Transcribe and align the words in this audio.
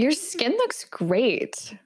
Your 0.00 0.12
skin 0.12 0.52
looks 0.52 0.86
great. 0.86 1.76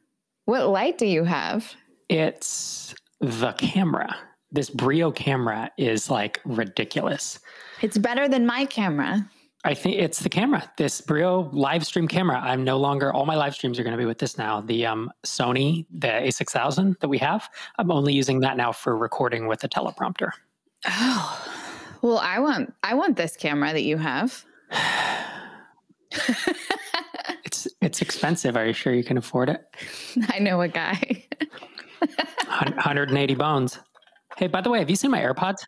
What 0.44 0.68
light 0.68 0.98
do 0.98 1.06
you 1.06 1.24
have? 1.24 1.74
It's 2.08 2.94
the 3.20 3.52
camera. 3.54 4.14
This 4.52 4.70
Brio 4.70 5.10
camera 5.10 5.72
is 5.78 6.08
like 6.08 6.40
ridiculous. 6.44 7.40
It's 7.82 7.98
better 7.98 8.28
than 8.28 8.46
my 8.46 8.66
camera. 8.66 9.28
I 9.64 9.74
think 9.74 9.96
it's 9.96 10.20
the 10.20 10.28
camera, 10.28 10.70
this 10.76 11.00
Brio 11.00 11.50
live 11.52 11.84
stream 11.84 12.06
camera. 12.06 12.38
I'm 12.40 12.62
no 12.62 12.78
longer, 12.78 13.12
all 13.12 13.26
my 13.26 13.34
live 13.34 13.52
streams 13.52 13.80
are 13.80 13.82
going 13.82 13.96
to 13.96 14.00
be 14.00 14.06
with 14.06 14.18
this 14.18 14.38
now. 14.38 14.60
The 14.60 14.86
um, 14.86 15.10
Sony, 15.26 15.84
the 15.90 16.06
A6000 16.06 17.00
that 17.00 17.08
we 17.08 17.18
have, 17.18 17.48
I'm 17.78 17.90
only 17.90 18.12
using 18.12 18.38
that 18.40 18.56
now 18.56 18.70
for 18.70 18.96
recording 18.96 19.48
with 19.48 19.64
a 19.64 19.68
teleprompter. 19.68 20.30
Oh, 20.86 21.48
well, 22.00 22.18
I 22.18 22.38
want, 22.38 22.74
I 22.84 22.94
want 22.94 23.16
this 23.16 23.36
camera 23.36 23.72
that 23.72 23.82
you 23.82 23.96
have. 23.96 24.44
it's, 27.64 27.74
it's 27.80 28.02
expensive. 28.02 28.56
Are 28.56 28.66
you 28.66 28.72
sure 28.72 28.92
you 28.92 29.04
can 29.04 29.18
afford 29.18 29.48
it? 29.48 29.64
I 30.28 30.38
know 30.38 30.60
a 30.60 30.68
guy. 30.68 31.26
180 32.48 33.34
bones. 33.34 33.78
Hey, 34.36 34.46
by 34.46 34.60
the 34.60 34.70
way, 34.70 34.78
have 34.78 34.90
you 34.90 34.96
seen 34.96 35.10
my 35.10 35.20
AirPods? 35.20 35.64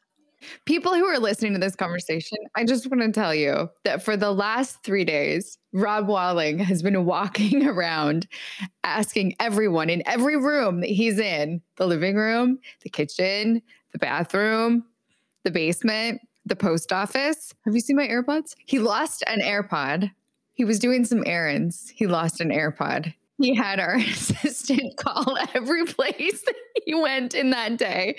People 0.65 0.95
who 0.95 1.05
are 1.05 1.19
listening 1.19 1.55
to 1.55 1.59
this 1.59 1.75
conversation, 1.75 2.39
I 2.55 2.65
just 2.65 2.89
want 2.91 3.03
to 3.03 3.11
tell 3.11 3.35
you 3.35 3.69
that 3.85 4.03
for 4.03 4.17
the 4.17 4.31
last 4.31 4.83
three 4.83 5.05
days, 5.05 5.59
Rob 5.73 6.09
Walling 6.09 6.59
has 6.59 6.83
been 6.83 7.05
walking 7.05 7.67
around 7.69 8.29
asking 8.85 9.35
everyone 9.41 9.89
in 9.89 10.03
every 10.07 10.37
room 10.37 10.81
that 10.81 10.91
he's 10.91 11.19
in 11.19 11.63
the 11.77 11.87
living 11.87 12.17
room, 12.17 12.59
the 12.83 12.91
kitchen, 12.91 13.63
the 13.93 13.99
bathroom, 13.99 14.85
the 15.45 15.51
basement, 15.51 16.21
the 16.45 16.57
post 16.57 16.93
office. 16.93 17.53
Have 17.65 17.75
you 17.75 17.81
seen 17.81 17.97
my 17.97 18.07
AirPods? 18.07 18.55
He 18.67 18.79
lost 18.79 19.25
an 19.27 19.41
AirPod. 19.41 20.11
He 20.57 20.65
was 20.65 20.79
doing 20.79 21.05
some 21.05 21.23
errands. 21.25 21.93
He 21.95 22.07
lost 22.07 22.41
an 22.41 22.51
AirPod 22.51 23.15
he 23.39 23.55
had 23.55 23.81
our 23.81 23.97
assistant 23.97 24.97
call 24.97 25.37
every 25.55 25.85
place 25.85 26.43
that 26.43 26.55
he 26.85 26.95
went 26.95 27.35
in 27.35 27.51
that 27.51 27.77
day. 27.77 28.17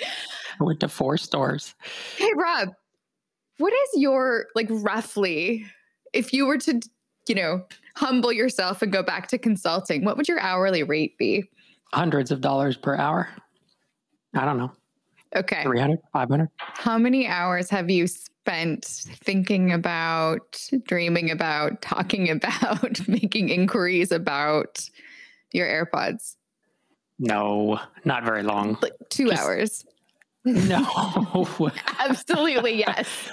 I 0.60 0.64
went 0.64 0.80
to 0.82 0.88
four 0.88 1.18
stores. 1.18 1.76
Hey, 2.18 2.32
Rob, 2.36 2.70
what 3.58 3.74
is 3.74 4.02
your, 4.02 4.48
like, 4.56 4.68
roughly, 4.70 5.66
if 6.14 6.34
you 6.34 6.46
were 6.46 6.58
to, 6.60 6.80
you 7.28 7.36
know, 7.36 7.66
humble 7.96 8.32
yourself 8.32 8.82
and 8.82 8.92
go 8.92 9.04
back 9.04 9.28
to 9.30 9.38
consulting, 9.38 10.06
what 10.06 10.18
would 10.18 10.28
your 10.28 10.40
hourly 10.40 10.84
rate 10.84 11.18
be? 11.18 11.44
Hundreds 11.94 12.32
of 12.32 12.42
dollars 12.42 12.78
per 12.78 12.96
hour. 12.96 13.30
I 14.36 14.46
don't 14.46 14.58
know. 14.58 14.72
Okay. 15.36 15.64
300, 15.64 16.00
500. 16.14 16.50
How 16.58 16.98
many 16.98 17.28
hours 17.28 17.70
have 17.70 17.90
you 17.90 18.08
spent 18.48 18.86
thinking 18.86 19.74
about, 19.74 20.70
dreaming 20.86 21.32
about, 21.32 21.82
talking 21.82 22.30
about, 22.30 23.00
making 23.08 23.50
inquiries 23.50 24.12
about 24.12 24.90
your 25.52 25.68
AirPods? 25.68 26.36
No, 27.20 27.80
not 28.06 28.24
very 28.24 28.44
long. 28.44 28.78
Like 28.82 28.94
two 29.10 29.30
Just, 29.30 29.44
hours. 29.44 29.86
No. 30.46 31.46
Absolutely, 32.00 32.76
yes. 32.80 33.30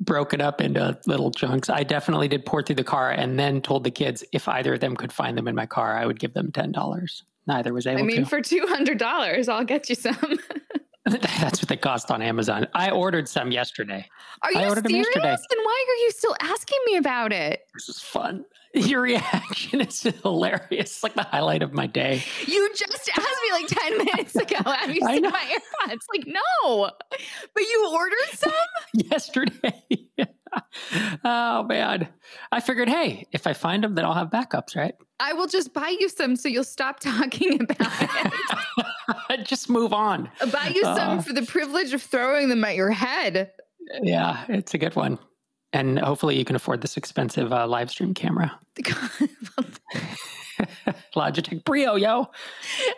Broke 0.00 0.32
it 0.32 0.40
up 0.40 0.62
into 0.62 0.98
little 1.04 1.30
chunks. 1.30 1.68
I 1.68 1.82
definitely 1.82 2.26
did 2.28 2.46
pour 2.46 2.62
through 2.62 2.76
the 2.76 2.84
car 2.84 3.10
and 3.10 3.38
then 3.38 3.60
told 3.60 3.84
the 3.84 3.90
kids 3.90 4.24
if 4.32 4.48
either 4.48 4.72
of 4.72 4.80
them 4.80 4.96
could 4.96 5.12
find 5.12 5.36
them 5.36 5.46
in 5.46 5.54
my 5.54 5.66
car, 5.66 5.94
I 5.94 6.06
would 6.06 6.18
give 6.18 6.32
them 6.32 6.50
$10. 6.50 7.22
Neither 7.46 7.74
was 7.74 7.86
able 7.86 7.98
to. 7.98 8.02
I 8.02 8.06
mean, 8.06 8.24
to. 8.24 8.24
for 8.24 8.40
$200, 8.40 9.48
I'll 9.50 9.64
get 9.64 9.90
you 9.90 9.94
some. 9.94 10.38
That's 11.40 11.60
what 11.60 11.68
they 11.68 11.76
cost 11.76 12.10
on 12.10 12.22
Amazon. 12.22 12.66
I 12.74 12.90
ordered 12.90 13.28
some 13.28 13.50
yesterday. 13.50 14.08
Are 14.42 14.52
you 14.52 14.58
I 14.58 14.68
ordered 14.68 14.86
serious? 14.86 15.06
Them 15.14 15.22
yesterday. 15.24 15.46
Then 15.50 15.64
why 15.64 15.84
are 15.88 16.02
you 16.02 16.10
still 16.10 16.36
asking 16.40 16.78
me 16.86 16.96
about 16.96 17.32
it? 17.32 17.60
This 17.74 17.88
is 17.88 18.00
fun. 18.00 18.44
Your 18.74 19.00
reaction 19.00 19.80
is 19.80 20.02
hilarious. 20.22 20.66
It's 20.70 21.02
like 21.02 21.14
the 21.14 21.22
highlight 21.22 21.62
of 21.62 21.72
my 21.72 21.86
day. 21.86 22.22
You 22.46 22.70
just 22.74 23.10
asked 23.16 23.40
me 23.42 23.52
like 23.52 23.66
10 23.66 23.98
minutes 23.98 24.36
ago, 24.36 24.56
have 24.70 24.90
you 24.94 25.00
seen 25.06 25.22
my 25.22 25.58
AirPods? 25.86 26.00
Like, 26.14 26.26
no. 26.26 26.90
But 27.54 27.62
you 27.62 27.90
ordered 27.94 28.18
some? 28.34 28.52
Yesterday. 28.92 29.82
oh, 31.24 31.62
man. 31.62 32.08
I 32.52 32.60
figured, 32.60 32.88
hey, 32.88 33.26
if 33.32 33.46
I 33.46 33.54
find 33.54 33.82
them, 33.82 33.94
then 33.94 34.04
I'll 34.04 34.14
have 34.14 34.28
backups, 34.28 34.76
right? 34.76 34.94
I 35.20 35.32
will 35.32 35.46
just 35.46 35.72
buy 35.72 35.96
you 35.98 36.08
some 36.08 36.36
so 36.36 36.48
you'll 36.48 36.64
stop 36.64 37.00
talking 37.00 37.62
about 37.62 37.78
it. 37.80 38.32
just 39.44 39.68
move 39.68 39.92
on. 39.92 40.30
I'll 40.40 40.50
buy 40.50 40.72
you 40.74 40.82
some 40.82 41.18
uh, 41.18 41.22
for 41.22 41.32
the 41.32 41.46
privilege 41.46 41.92
of 41.92 42.02
throwing 42.02 42.48
them 42.48 42.64
at 42.64 42.76
your 42.76 42.90
head. 42.90 43.52
Yeah, 44.02 44.44
it's 44.48 44.74
a 44.74 44.78
good 44.78 44.96
one 44.96 45.18
and 45.72 45.98
hopefully 45.98 46.38
you 46.38 46.44
can 46.44 46.56
afford 46.56 46.80
this 46.80 46.96
expensive 46.96 47.52
uh, 47.52 47.66
live 47.66 47.90
stream 47.90 48.14
camera. 48.14 48.58
Logitech 51.14 51.64
Brio, 51.64 51.94
yo. 51.96 52.28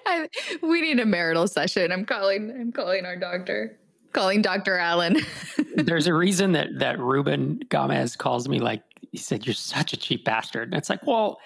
I, 0.07 0.29
we 0.63 0.81
need 0.81 1.01
a 1.01 1.07
marital 1.07 1.47
session. 1.49 1.93
I'm 1.93 2.05
calling. 2.05 2.51
I'm 2.51 2.73
calling 2.73 3.05
our 3.05 3.17
doctor. 3.17 3.79
Calling 4.13 4.43
Dr. 4.43 4.77
Allen. 4.77 5.19
There's 5.77 6.07
a 6.07 6.15
reason 6.15 6.53
that 6.53 6.79
that 6.79 6.99
Ruben 6.99 7.61
Gomez 7.69 8.17
calls 8.17 8.49
me 8.49 8.61
like 8.61 8.83
he 9.11 9.19
said, 9.19 9.47
"You're 9.47 9.55
such 9.55 9.93
a 9.93 9.97
cheap 9.97 10.25
bastard." 10.25 10.69
And 10.69 10.75
it's 10.75 10.91
like, 10.91 11.07
well, 11.07 11.41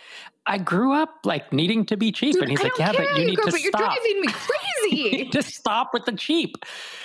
I 0.46 0.58
grew 0.58 0.92
up 0.92 1.20
like 1.24 1.52
needing 1.52 1.86
to 1.86 1.96
be 1.96 2.12
cheap, 2.12 2.36
and 2.36 2.50
he's 2.50 2.60
I 2.60 2.64
like, 2.64 2.78
"Yeah, 2.78 2.92
but 2.92 3.14
you, 3.14 3.20
you 3.20 3.26
need 3.26 3.36
go, 3.36 3.44
to 3.44 3.50
but 3.50 3.60
stop. 3.60 3.80
You're 3.80 3.88
driving 3.88 4.20
me 4.20 4.28
crazy. 4.28 5.28
to 5.32 5.42
stop 5.42 5.90
with 5.92 6.04
the 6.04 6.12
cheap." 6.12 6.56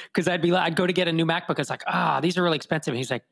Because 0.05 0.27
I'd 0.27 0.41
be 0.41 0.51
like, 0.51 0.63
I'd 0.63 0.75
go 0.75 0.87
to 0.87 0.93
get 0.93 1.07
a 1.07 1.13
new 1.13 1.25
MacBook. 1.25 1.59
It's 1.59 1.69
like, 1.69 1.83
ah, 1.85 2.19
these 2.19 2.37
are 2.37 2.43
really 2.43 2.55
expensive. 2.55 2.91
And 2.91 2.97
he's 2.97 3.11
like, 3.11 3.23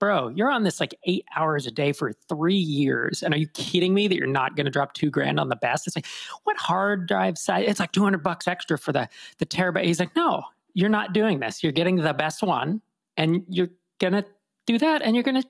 bro, 0.00 0.28
you're 0.28 0.50
on 0.50 0.64
this 0.64 0.80
like 0.80 0.94
eight 1.04 1.24
hours 1.36 1.66
a 1.66 1.70
day 1.70 1.92
for 1.92 2.12
three 2.28 2.56
years. 2.56 3.22
And 3.22 3.32
are 3.34 3.36
you 3.36 3.46
kidding 3.48 3.94
me 3.94 4.08
that 4.08 4.16
you're 4.16 4.26
not 4.26 4.56
going 4.56 4.64
to 4.64 4.70
drop 4.70 4.94
two 4.94 5.10
grand 5.10 5.38
on 5.38 5.48
the 5.48 5.56
best? 5.56 5.86
It's 5.86 5.94
like, 5.94 6.06
what 6.44 6.56
hard 6.56 7.06
drive 7.06 7.38
size? 7.38 7.66
It's 7.68 7.78
like 7.78 7.92
200 7.92 8.22
bucks 8.22 8.48
extra 8.48 8.78
for 8.78 8.92
the, 8.92 9.08
the 9.38 9.46
terabyte. 9.46 9.84
He's 9.84 10.00
like, 10.00 10.16
no, 10.16 10.42
you're 10.72 10.88
not 10.88 11.12
doing 11.12 11.38
this. 11.38 11.62
You're 11.62 11.72
getting 11.72 11.96
the 11.96 12.14
best 12.14 12.42
one 12.42 12.80
and 13.16 13.44
you're 13.48 13.70
going 13.98 14.14
to 14.14 14.24
do 14.66 14.78
that 14.78 15.02
and 15.02 15.14
you're 15.14 15.22
going 15.22 15.42
to 15.42 15.48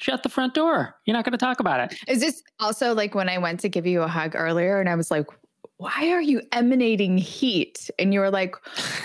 shut 0.00 0.22
the 0.22 0.28
front 0.28 0.54
door. 0.54 0.94
You're 1.04 1.16
not 1.16 1.24
going 1.24 1.32
to 1.32 1.38
talk 1.38 1.60
about 1.60 1.80
it. 1.80 1.98
Is 2.08 2.20
this 2.20 2.42
also 2.58 2.94
like 2.94 3.14
when 3.14 3.28
I 3.28 3.38
went 3.38 3.60
to 3.60 3.68
give 3.68 3.86
you 3.86 4.02
a 4.02 4.08
hug 4.08 4.34
earlier 4.34 4.80
and 4.80 4.88
I 4.88 4.94
was 4.94 5.10
like, 5.10 5.26
why 5.80 6.10
are 6.10 6.20
you 6.20 6.42
emanating 6.52 7.16
heat? 7.16 7.88
And 7.98 8.12
you 8.12 8.20
were 8.20 8.30
like, 8.30 8.54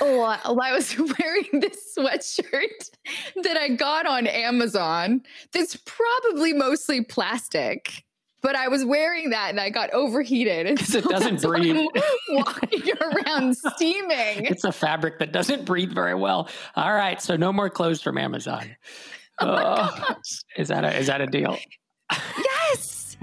oh, 0.02 0.22
I 0.22 0.74
was 0.74 0.98
wearing 1.20 1.62
this 1.62 1.96
sweatshirt 1.98 2.92
that 3.44 3.56
I 3.56 3.70
got 3.70 4.06
on 4.06 4.28
Amazon 4.28 5.24
that's 5.54 5.78
probably 5.86 6.52
mostly 6.52 7.02
plastic. 7.02 8.04
But 8.42 8.56
I 8.56 8.68
was 8.68 8.86
wearing 8.86 9.30
that 9.32 9.50
and 9.50 9.60
I 9.60 9.70
got 9.70 9.90
overheated. 9.92 10.68
Because 10.68 10.90
so 10.90 11.00
it 11.00 11.08
doesn't 11.08 11.42
breathe. 11.42 11.88
walking 12.30 12.84
around 13.02 13.58
steaming. 13.58 14.46
It's 14.46 14.66
a 14.66 14.72
fabric 14.72 15.18
that 15.20 15.32
doesn't 15.32 15.66
breathe 15.66 15.94
very 15.94 16.14
well. 16.14 16.50
All 16.76 16.94
right. 16.94 17.20
So 17.22 17.38
no 17.38 17.52
more 17.52 17.70
clothes 17.70 18.02
from 18.02 18.18
Amazon. 18.18 18.76
Oh, 19.41 20.16
is 20.57 20.69
that 20.69 20.85
a 20.85 20.97
is 20.97 21.07
that 21.07 21.19
a 21.19 21.28
deal? 21.28 21.57
Yes. 22.38 23.18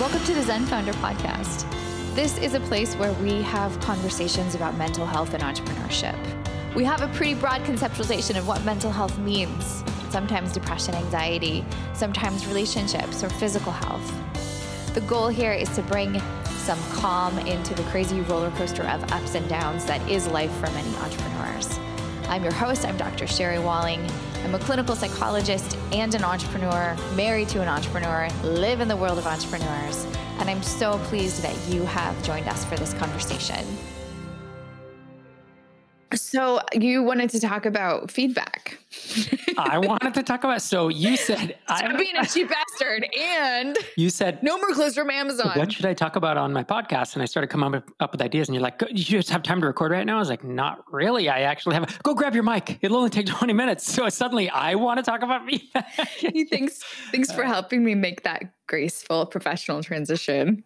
Welcome 0.00 0.24
to 0.24 0.34
the 0.34 0.42
Zen 0.42 0.64
Founder 0.66 0.92
Podcast. 0.94 1.66
This 2.14 2.38
is 2.38 2.54
a 2.54 2.60
place 2.60 2.94
where 2.94 3.12
we 3.14 3.42
have 3.42 3.78
conversations 3.80 4.54
about 4.54 4.76
mental 4.76 5.04
health 5.04 5.34
and 5.34 5.42
entrepreneurship. 5.42 6.16
We 6.74 6.84
have 6.84 7.02
a 7.02 7.08
pretty 7.08 7.34
broad 7.34 7.62
conceptualization 7.64 8.38
of 8.38 8.48
what 8.48 8.64
mental 8.64 8.90
health 8.90 9.18
means 9.18 9.84
sometimes 10.08 10.52
depression, 10.52 10.94
anxiety, 10.94 11.64
sometimes 11.92 12.46
relationships 12.46 13.24
or 13.24 13.28
physical 13.30 13.72
health. 13.72 14.94
The 14.94 15.00
goal 15.02 15.26
here 15.26 15.52
is 15.52 15.68
to 15.70 15.82
bring 15.82 16.22
some 16.64 16.82
calm 16.92 17.38
into 17.40 17.74
the 17.74 17.82
crazy 17.90 18.22
roller 18.22 18.50
coaster 18.52 18.84
of 18.84 19.12
ups 19.12 19.34
and 19.34 19.46
downs 19.50 19.84
that 19.84 20.00
is 20.08 20.26
life 20.28 20.50
for 20.52 20.70
many 20.70 20.88
entrepreneurs. 20.96 21.78
I'm 22.26 22.42
your 22.42 22.54
host, 22.54 22.86
I'm 22.86 22.96
Dr. 22.96 23.26
Sherry 23.26 23.58
Walling. 23.58 24.00
I'm 24.44 24.54
a 24.54 24.58
clinical 24.58 24.96
psychologist 24.96 25.76
and 25.92 26.14
an 26.14 26.24
entrepreneur, 26.24 26.96
married 27.14 27.50
to 27.50 27.60
an 27.60 27.68
entrepreneur, 27.68 28.30
live 28.42 28.80
in 28.80 28.88
the 28.88 28.96
world 28.96 29.18
of 29.18 29.26
entrepreneurs, 29.26 30.06
and 30.38 30.48
I'm 30.48 30.62
so 30.62 30.96
pleased 31.00 31.42
that 31.42 31.54
you 31.68 31.82
have 31.84 32.20
joined 32.22 32.48
us 32.48 32.64
for 32.64 32.76
this 32.76 32.94
conversation. 32.94 33.62
So 36.14 36.62
you 36.72 37.02
wanted 37.02 37.28
to 37.30 37.40
talk 37.40 37.66
about 37.66 38.10
feedback. 38.10 38.78
I 39.58 39.78
wanted 39.78 40.14
to 40.14 40.22
talk 40.22 40.44
about. 40.44 40.62
So 40.62 40.88
you 40.88 41.16
said 41.16 41.56
I'm 41.68 41.96
being 41.96 42.16
a 42.16 42.26
cheap 42.26 42.48
bastard, 42.48 43.06
and 43.18 43.76
you 43.96 44.10
said 44.10 44.42
no 44.42 44.56
more 44.58 44.72
clothes 44.72 44.94
from 44.94 45.10
Amazon. 45.10 45.52
What 45.56 45.72
should 45.72 45.86
I 45.86 45.94
talk 45.94 46.16
about 46.16 46.36
on 46.36 46.52
my 46.52 46.64
podcast? 46.64 47.14
And 47.14 47.22
I 47.22 47.26
started 47.26 47.48
coming 47.48 47.74
up, 47.74 47.90
up 48.00 48.12
with 48.12 48.22
ideas, 48.22 48.48
and 48.48 48.54
you're 48.54 48.62
like, 48.62 48.82
"You 48.90 49.04
just 49.04 49.30
have 49.30 49.42
time 49.42 49.60
to 49.60 49.66
record 49.66 49.92
right 49.92 50.06
now." 50.06 50.16
I 50.16 50.20
was 50.20 50.28
like, 50.28 50.44
"Not 50.44 50.84
really. 50.92 51.28
I 51.28 51.40
actually 51.40 51.74
have. 51.74 52.02
Go 52.02 52.14
grab 52.14 52.34
your 52.34 52.44
mic. 52.44 52.78
It'll 52.82 52.96
only 52.96 53.10
take 53.10 53.26
20 53.26 53.52
minutes." 53.52 53.90
So 53.94 54.08
suddenly, 54.08 54.50
I 54.50 54.74
want 54.74 54.98
to 54.98 55.02
talk 55.02 55.22
about 55.22 55.44
me. 55.44 55.70
thanks, 56.50 56.82
thanks 57.12 57.32
for 57.32 57.44
helping 57.44 57.84
me 57.84 57.94
make 57.94 58.22
that 58.22 58.54
graceful 58.66 59.26
professional 59.26 59.82
transition. 59.82 60.64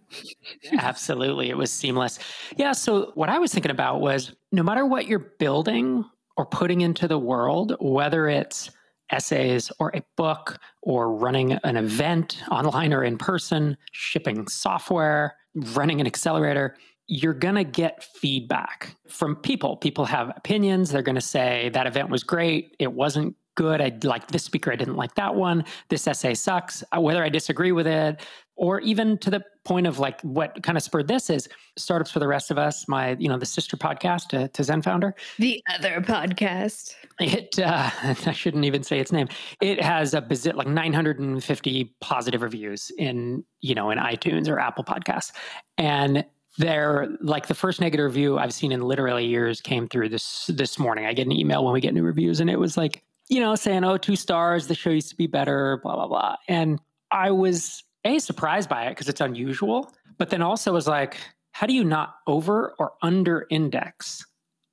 Absolutely. 0.73 1.51
It 1.51 1.57
was 1.57 1.73
seamless. 1.73 2.19
Yeah. 2.57 2.73
So, 2.73 3.13
what 3.15 3.29
I 3.29 3.39
was 3.39 3.53
thinking 3.53 3.71
about 3.71 4.01
was 4.01 4.33
no 4.53 4.63
matter 4.63 4.87
what 4.87 5.07
you're 5.07 5.19
building 5.19 6.05
or 6.39 6.47
putting 6.47 6.81
into 6.81 7.09
the 7.09 7.19
world, 7.19 7.77
whether 7.81 8.29
it's 8.29 8.71
essays 9.11 9.73
or 9.81 9.91
a 9.95 10.03
book 10.17 10.59
or 10.83 11.13
running 11.13 11.53
an 11.65 11.77
event 11.77 12.43
online 12.51 12.93
or 12.93 13.03
in 13.03 13.19
person, 13.19 13.77
shipping 13.93 14.47
software, 14.47 15.37
running 15.75 16.01
an 16.01 16.07
accelerator, 16.07 16.77
you're 17.09 17.35
going 17.35 17.57
to 17.57 17.65
get 17.65 18.05
feedback 18.05 18.95
from 19.09 19.35
people. 19.35 19.77
People 19.77 20.05
have 20.05 20.33
opinions. 20.37 20.91
They're 20.91 21.03
going 21.03 21.17
to 21.17 21.21
say 21.21 21.71
that 21.71 21.87
event 21.87 22.09
was 22.09 22.23
great. 22.23 22.77
It 22.79 22.93
wasn't 22.93 23.35
good. 23.57 23.81
I 23.81 23.99
like 24.05 24.29
this 24.29 24.45
speaker. 24.45 24.71
I 24.71 24.77
didn't 24.77 24.97
like 24.97 25.17
that 25.17 25.35
one. 25.35 25.65
This 25.89 26.07
essay 26.07 26.35
sucks. 26.35 26.85
Uh, 26.97 27.01
whether 27.01 27.25
I 27.25 27.29
disagree 27.31 27.73
with 27.73 27.89
it, 27.89 28.21
or 28.55 28.81
even 28.81 29.19
to 29.19 29.31
the 29.31 29.43
point 29.69 29.87
of 29.87 29.99
like 29.99 30.21
what 30.23 30.63
kind 30.63 30.79
of 30.79 30.83
spurred 30.83 31.09
this 31.09 31.29
is 31.29 31.49
startups 31.77 32.11
for 32.11 32.19
the 32.19 32.27
rest 32.27 32.51
of 32.51 32.57
us. 32.59 32.89
My 32.89 33.17
you 33.19 33.29
know 33.29 33.39
the 33.39 33.47
sister 33.47 33.77
podcast 33.77 34.29
to, 34.29 34.49
to 34.49 34.65
Zen 34.65 34.83
Founder, 34.83 35.15
the 35.39 35.63
other 35.73 36.01
podcast. 36.01 36.95
It 37.21 37.59
uh, 37.59 37.91
I 38.03 38.33
shouldn't 38.33 38.65
even 38.65 38.83
say 38.83 38.99
its 38.99 39.13
name. 39.13 39.29
It 39.61 39.83
has 39.83 40.15
a 40.15 40.23
visit 40.23 40.57
like 40.57 40.67
950 40.67 41.95
positive 42.01 42.43
reviews 42.43 42.91
in 42.97 43.45
you 43.61 43.75
know 43.75 43.91
in 43.91 43.99
iTunes 43.99 44.49
or 44.49 44.59
Apple 44.59 44.85
Podcasts, 44.85 45.33
and 45.77 46.25
they're 46.57 47.09
like 47.21 47.47
the 47.47 47.55
first 47.55 47.81
negative 47.81 48.05
review 48.05 48.39
I've 48.39 48.55
seen 48.55 48.73
in 48.73 48.81
literally 48.81 49.27
years 49.27 49.61
came 49.61 49.87
through 49.87 50.09
this 50.09 50.47
this 50.47 50.79
morning. 50.79 51.05
I 51.05 51.13
get 51.13 51.27
an 51.27 51.33
email 51.33 51.65
when 51.65 51.75
we 51.75 51.81
get 51.81 51.93
new 51.93 52.03
reviews, 52.03 52.41
and 52.41 52.49
it 52.49 52.59
was 52.59 52.77
like 52.77 53.05
you 53.31 53.41
know, 53.41 53.55
saying, 53.55 53.85
oh, 53.85 53.99
two 53.99 54.17
stars, 54.17 54.69
the 54.69 54.75
show 54.75 54.89
used 54.89 55.11
to 55.11 55.15
be 55.15 55.27
better, 55.27 55.81
blah, 55.83 55.97
blah, 55.97 56.07
blah. 56.07 56.37
And 56.49 56.81
I 57.11 57.31
was 57.31 57.85
A, 58.09 58.19
surprised 58.19 58.69
by 58.69 58.87
it 58.87 58.91
because 58.91 59.09
it's 59.09 59.21
unusual, 59.21 59.93
but 60.17 60.31
then 60.31 60.43
also 60.43 60.73
was 60.73 60.87
like, 60.87 61.17
how 61.53 61.67
do 61.67 61.75
you 61.75 61.85
not 61.85 62.17
over 62.27 62.75
or 62.79 62.93
under 63.03 63.47
index 63.51 64.25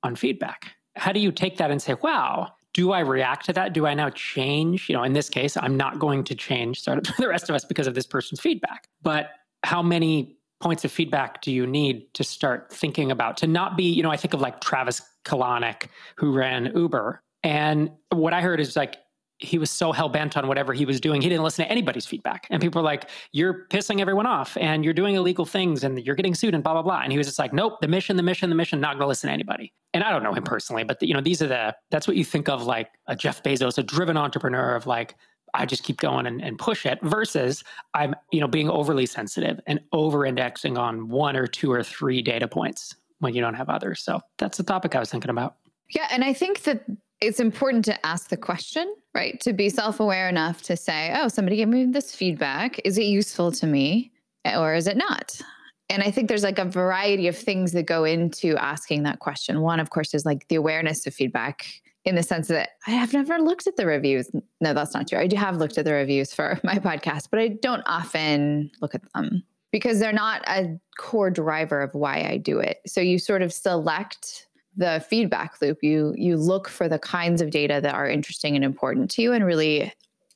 on 0.02 0.16
feedback? 0.16 0.72
How 0.96 1.12
do 1.12 1.20
you 1.20 1.32
take 1.32 1.58
that 1.58 1.70
and 1.70 1.80
say, 1.80 1.94
wow, 2.02 2.52
do 2.72 2.92
I 2.92 3.00
react 3.00 3.46
to 3.46 3.52
that? 3.54 3.72
Do 3.72 3.86
I 3.86 3.94
now 3.94 4.10
change? 4.10 4.88
You 4.88 4.96
know, 4.96 5.02
in 5.02 5.12
this 5.12 5.28
case, 5.28 5.56
I'm 5.56 5.76
not 5.76 5.98
going 5.98 6.24
to 6.24 6.34
change 6.34 6.80
startup 6.80 7.06
for 7.14 7.20
the 7.20 7.28
rest 7.28 7.48
of 7.48 7.54
us 7.54 7.64
because 7.64 7.86
of 7.86 7.94
this 7.94 8.06
person's 8.06 8.40
feedback. 8.40 8.88
But 9.02 9.30
how 9.64 9.82
many 9.82 10.36
points 10.60 10.84
of 10.84 10.92
feedback 10.92 11.42
do 11.42 11.52
you 11.52 11.66
need 11.66 12.12
to 12.14 12.24
start 12.24 12.72
thinking 12.72 13.10
about 13.10 13.36
to 13.38 13.46
not 13.46 13.76
be, 13.76 13.84
you 13.84 14.02
know, 14.02 14.10
I 14.10 14.16
think 14.16 14.34
of 14.34 14.40
like 14.40 14.60
Travis 14.60 15.02
Kalanick, 15.24 15.88
who 16.16 16.32
ran 16.32 16.72
Uber, 16.74 17.22
and 17.42 17.90
what 18.10 18.32
I 18.32 18.40
heard 18.40 18.60
is 18.60 18.76
like, 18.76 18.96
he 19.38 19.58
was 19.58 19.70
so 19.70 19.92
hell 19.92 20.08
bent 20.08 20.36
on 20.36 20.48
whatever 20.48 20.72
he 20.72 20.86
was 20.86 21.00
doing, 21.00 21.20
he 21.20 21.28
didn't 21.28 21.44
listen 21.44 21.64
to 21.64 21.70
anybody's 21.70 22.06
feedback. 22.06 22.46
And 22.50 22.60
people 22.60 22.80
were 22.80 22.86
like, 22.86 23.08
You're 23.32 23.66
pissing 23.68 24.00
everyone 24.00 24.26
off 24.26 24.56
and 24.56 24.84
you're 24.84 24.94
doing 24.94 25.14
illegal 25.14 25.44
things 25.44 25.84
and 25.84 26.04
you're 26.04 26.14
getting 26.14 26.34
sued 26.34 26.54
and 26.54 26.62
blah, 26.62 26.72
blah, 26.72 26.82
blah. 26.82 27.00
And 27.02 27.12
he 27.12 27.18
was 27.18 27.26
just 27.26 27.38
like, 27.38 27.52
Nope, 27.52 27.80
the 27.80 27.88
mission, 27.88 28.16
the 28.16 28.22
mission, 28.22 28.48
the 28.48 28.56
mission, 28.56 28.80
not 28.80 28.94
going 28.94 29.02
to 29.02 29.08
listen 29.08 29.28
to 29.28 29.34
anybody. 29.34 29.72
And 29.92 30.02
I 30.02 30.10
don't 30.10 30.22
know 30.22 30.32
him 30.32 30.44
personally, 30.44 30.84
but 30.84 31.00
the, 31.00 31.08
you 31.08 31.14
know, 31.14 31.20
these 31.20 31.42
are 31.42 31.48
the, 31.48 31.76
that's 31.90 32.08
what 32.08 32.16
you 32.16 32.24
think 32.24 32.48
of 32.48 32.64
like 32.64 32.88
a 33.06 33.16
Jeff 33.16 33.42
Bezos, 33.42 33.78
a 33.78 33.82
driven 33.82 34.16
entrepreneur 34.16 34.74
of 34.74 34.86
like, 34.86 35.14
I 35.54 35.64
just 35.64 35.84
keep 35.84 36.00
going 36.00 36.26
and, 36.26 36.42
and 36.42 36.58
push 36.58 36.84
it 36.84 36.98
versus 37.02 37.64
I'm, 37.94 38.14
you 38.30 38.40
know, 38.40 38.48
being 38.48 38.68
overly 38.68 39.06
sensitive 39.06 39.60
and 39.66 39.80
over 39.92 40.26
indexing 40.26 40.76
on 40.76 41.08
one 41.08 41.36
or 41.36 41.46
two 41.46 41.72
or 41.72 41.82
three 41.82 42.20
data 42.20 42.48
points 42.48 42.94
when 43.20 43.34
you 43.34 43.40
don't 43.40 43.54
have 43.54 43.70
others. 43.70 44.00
So 44.00 44.20
that's 44.38 44.58
the 44.58 44.64
topic 44.64 44.94
I 44.94 44.98
was 44.98 45.10
thinking 45.10 45.30
about. 45.30 45.56
Yeah. 45.90 46.08
And 46.10 46.24
I 46.24 46.32
think 46.32 46.64
that 46.64 46.84
it's 47.20 47.40
important 47.40 47.84
to 47.86 48.06
ask 48.06 48.28
the 48.28 48.36
question, 48.36 48.94
right? 49.14 49.40
To 49.40 49.52
be 49.52 49.68
self 49.68 50.00
aware 50.00 50.28
enough 50.28 50.62
to 50.62 50.76
say, 50.76 51.14
oh, 51.16 51.28
somebody 51.28 51.56
gave 51.56 51.68
me 51.68 51.86
this 51.86 52.14
feedback. 52.14 52.80
Is 52.84 52.98
it 52.98 53.04
useful 53.04 53.52
to 53.52 53.66
me 53.66 54.12
eh, 54.44 54.58
or 54.58 54.74
is 54.74 54.86
it 54.86 54.96
not? 54.96 55.40
And 55.88 56.02
I 56.02 56.10
think 56.10 56.28
there's 56.28 56.42
like 56.42 56.58
a 56.58 56.64
variety 56.64 57.28
of 57.28 57.36
things 57.36 57.72
that 57.72 57.86
go 57.86 58.04
into 58.04 58.56
asking 58.56 59.04
that 59.04 59.20
question. 59.20 59.60
One, 59.60 59.80
of 59.80 59.90
course, 59.90 60.14
is 60.14 60.24
like 60.26 60.48
the 60.48 60.56
awareness 60.56 61.06
of 61.06 61.14
feedback 61.14 61.66
in 62.04 62.14
the 62.16 62.22
sense 62.22 62.48
that 62.48 62.70
I 62.86 62.92
have 62.92 63.12
never 63.12 63.38
looked 63.38 63.66
at 63.66 63.76
the 63.76 63.86
reviews. 63.86 64.30
No, 64.60 64.74
that's 64.74 64.94
not 64.94 65.08
true. 65.08 65.18
I 65.18 65.26
do 65.26 65.36
have 65.36 65.56
looked 65.56 65.78
at 65.78 65.84
the 65.84 65.92
reviews 65.92 66.34
for 66.34 66.58
my 66.64 66.78
podcast, 66.78 67.28
but 67.30 67.40
I 67.40 67.48
don't 67.48 67.82
often 67.86 68.70
look 68.80 68.94
at 68.94 69.02
them 69.14 69.42
because 69.72 69.98
they're 70.00 70.12
not 70.12 70.42
a 70.48 70.78
core 70.98 71.30
driver 71.30 71.82
of 71.82 71.94
why 71.94 72.26
I 72.28 72.36
do 72.36 72.58
it. 72.58 72.78
So 72.86 73.00
you 73.00 73.18
sort 73.18 73.42
of 73.42 73.52
select 73.52 74.45
the 74.76 75.04
feedback 75.08 75.60
loop 75.60 75.82
you 75.82 76.14
you 76.16 76.36
look 76.36 76.68
for 76.68 76.88
the 76.88 76.98
kinds 76.98 77.40
of 77.40 77.50
data 77.50 77.80
that 77.82 77.94
are 77.94 78.08
interesting 78.08 78.54
and 78.56 78.64
important 78.64 79.10
to 79.10 79.22
you 79.22 79.32
and 79.32 79.44
really 79.44 79.92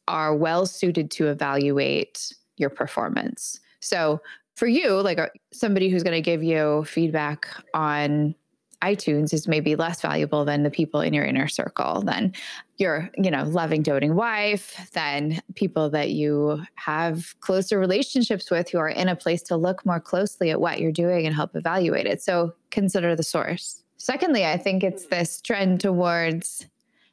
are 0.08 0.34
well 0.34 0.66
suited 0.66 1.10
to 1.10 1.28
evaluate 1.28 2.32
your 2.56 2.70
performance 2.70 3.60
so 3.80 4.20
for 4.54 4.66
you 4.66 5.00
like 5.00 5.18
uh, 5.18 5.28
somebody 5.52 5.88
who's 5.88 6.02
going 6.02 6.16
to 6.16 6.20
give 6.20 6.42
you 6.42 6.84
feedback 6.84 7.48
on 7.74 8.34
iTunes 8.82 9.32
is 9.34 9.46
maybe 9.46 9.76
less 9.76 10.00
valuable 10.00 10.44
than 10.44 10.62
the 10.62 10.70
people 10.70 11.00
in 11.00 11.12
your 11.12 11.24
inner 11.24 11.48
circle, 11.48 12.02
than 12.02 12.32
your, 12.78 13.10
you 13.16 13.30
know, 13.30 13.44
loving, 13.44 13.82
doting 13.82 14.14
wife, 14.14 14.90
than 14.92 15.40
people 15.54 15.90
that 15.90 16.10
you 16.10 16.62
have 16.76 17.34
closer 17.40 17.78
relationships 17.78 18.50
with 18.50 18.70
who 18.70 18.78
are 18.78 18.88
in 18.88 19.08
a 19.08 19.16
place 19.16 19.42
to 19.42 19.56
look 19.56 19.84
more 19.84 20.00
closely 20.00 20.50
at 20.50 20.60
what 20.60 20.80
you're 20.80 20.92
doing 20.92 21.26
and 21.26 21.34
help 21.34 21.54
evaluate 21.54 22.06
it. 22.06 22.22
So 22.22 22.54
consider 22.70 23.14
the 23.14 23.22
source. 23.22 23.79
Secondly, 24.00 24.46
I 24.46 24.56
think 24.56 24.82
it's 24.82 25.06
this 25.06 25.42
trend 25.42 25.82
towards 25.82 26.66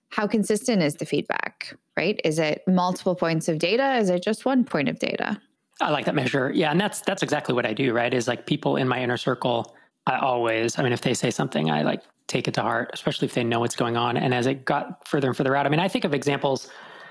how 0.08 0.26
consistent 0.26 0.82
is 0.82 0.96
the 0.96 1.06
feedback, 1.06 1.76
right? 1.98 2.18
Is 2.24 2.40
it 2.40 2.64
multiple 2.66 3.14
points 3.14 3.50
of 3.50 3.60
data? 3.60 3.98
Is 3.98 4.10
it 4.10 4.24
just 4.24 4.46
one 4.46 4.64
point 4.64 4.88
of 4.88 4.98
data? 4.98 5.38
I 5.82 5.92
like 5.92 6.06
that 6.06 6.16
measure. 6.16 6.50
Yeah, 6.50 6.72
and 6.72 6.80
that's 6.80 7.02
that's 7.02 7.22
exactly 7.22 7.54
what 7.54 7.66
I 7.66 7.74
do, 7.74 7.94
right? 7.94 8.14
Is 8.14 8.26
like 8.26 8.48
people 8.48 8.78
in 8.78 8.88
my 8.88 9.04
inner 9.04 9.18
circle, 9.18 9.76
I 10.08 10.18
always, 10.20 10.80
I 10.80 10.84
mean, 10.84 10.94
if 10.94 11.02
they 11.02 11.14
say 11.14 11.30
something, 11.30 11.70
I 11.70 11.82
like 11.82 12.04
take 12.28 12.48
it 12.48 12.54
to 12.54 12.62
heart, 12.62 12.92
especially 12.94 13.28
if 13.28 13.34
they 13.34 13.44
know 13.44 13.60
what's 13.60 13.76
going 13.76 13.98
on. 13.98 14.16
And 14.16 14.34
as 14.34 14.48
it 14.48 14.64
got 14.64 15.06
further 15.06 15.28
and 15.28 15.36
further 15.36 15.58
out, 15.58 15.66
I 15.66 15.70
mean, 15.70 15.82
I 15.82 15.90
think 15.90 16.06
of 16.06 16.14
examples. 16.14 16.70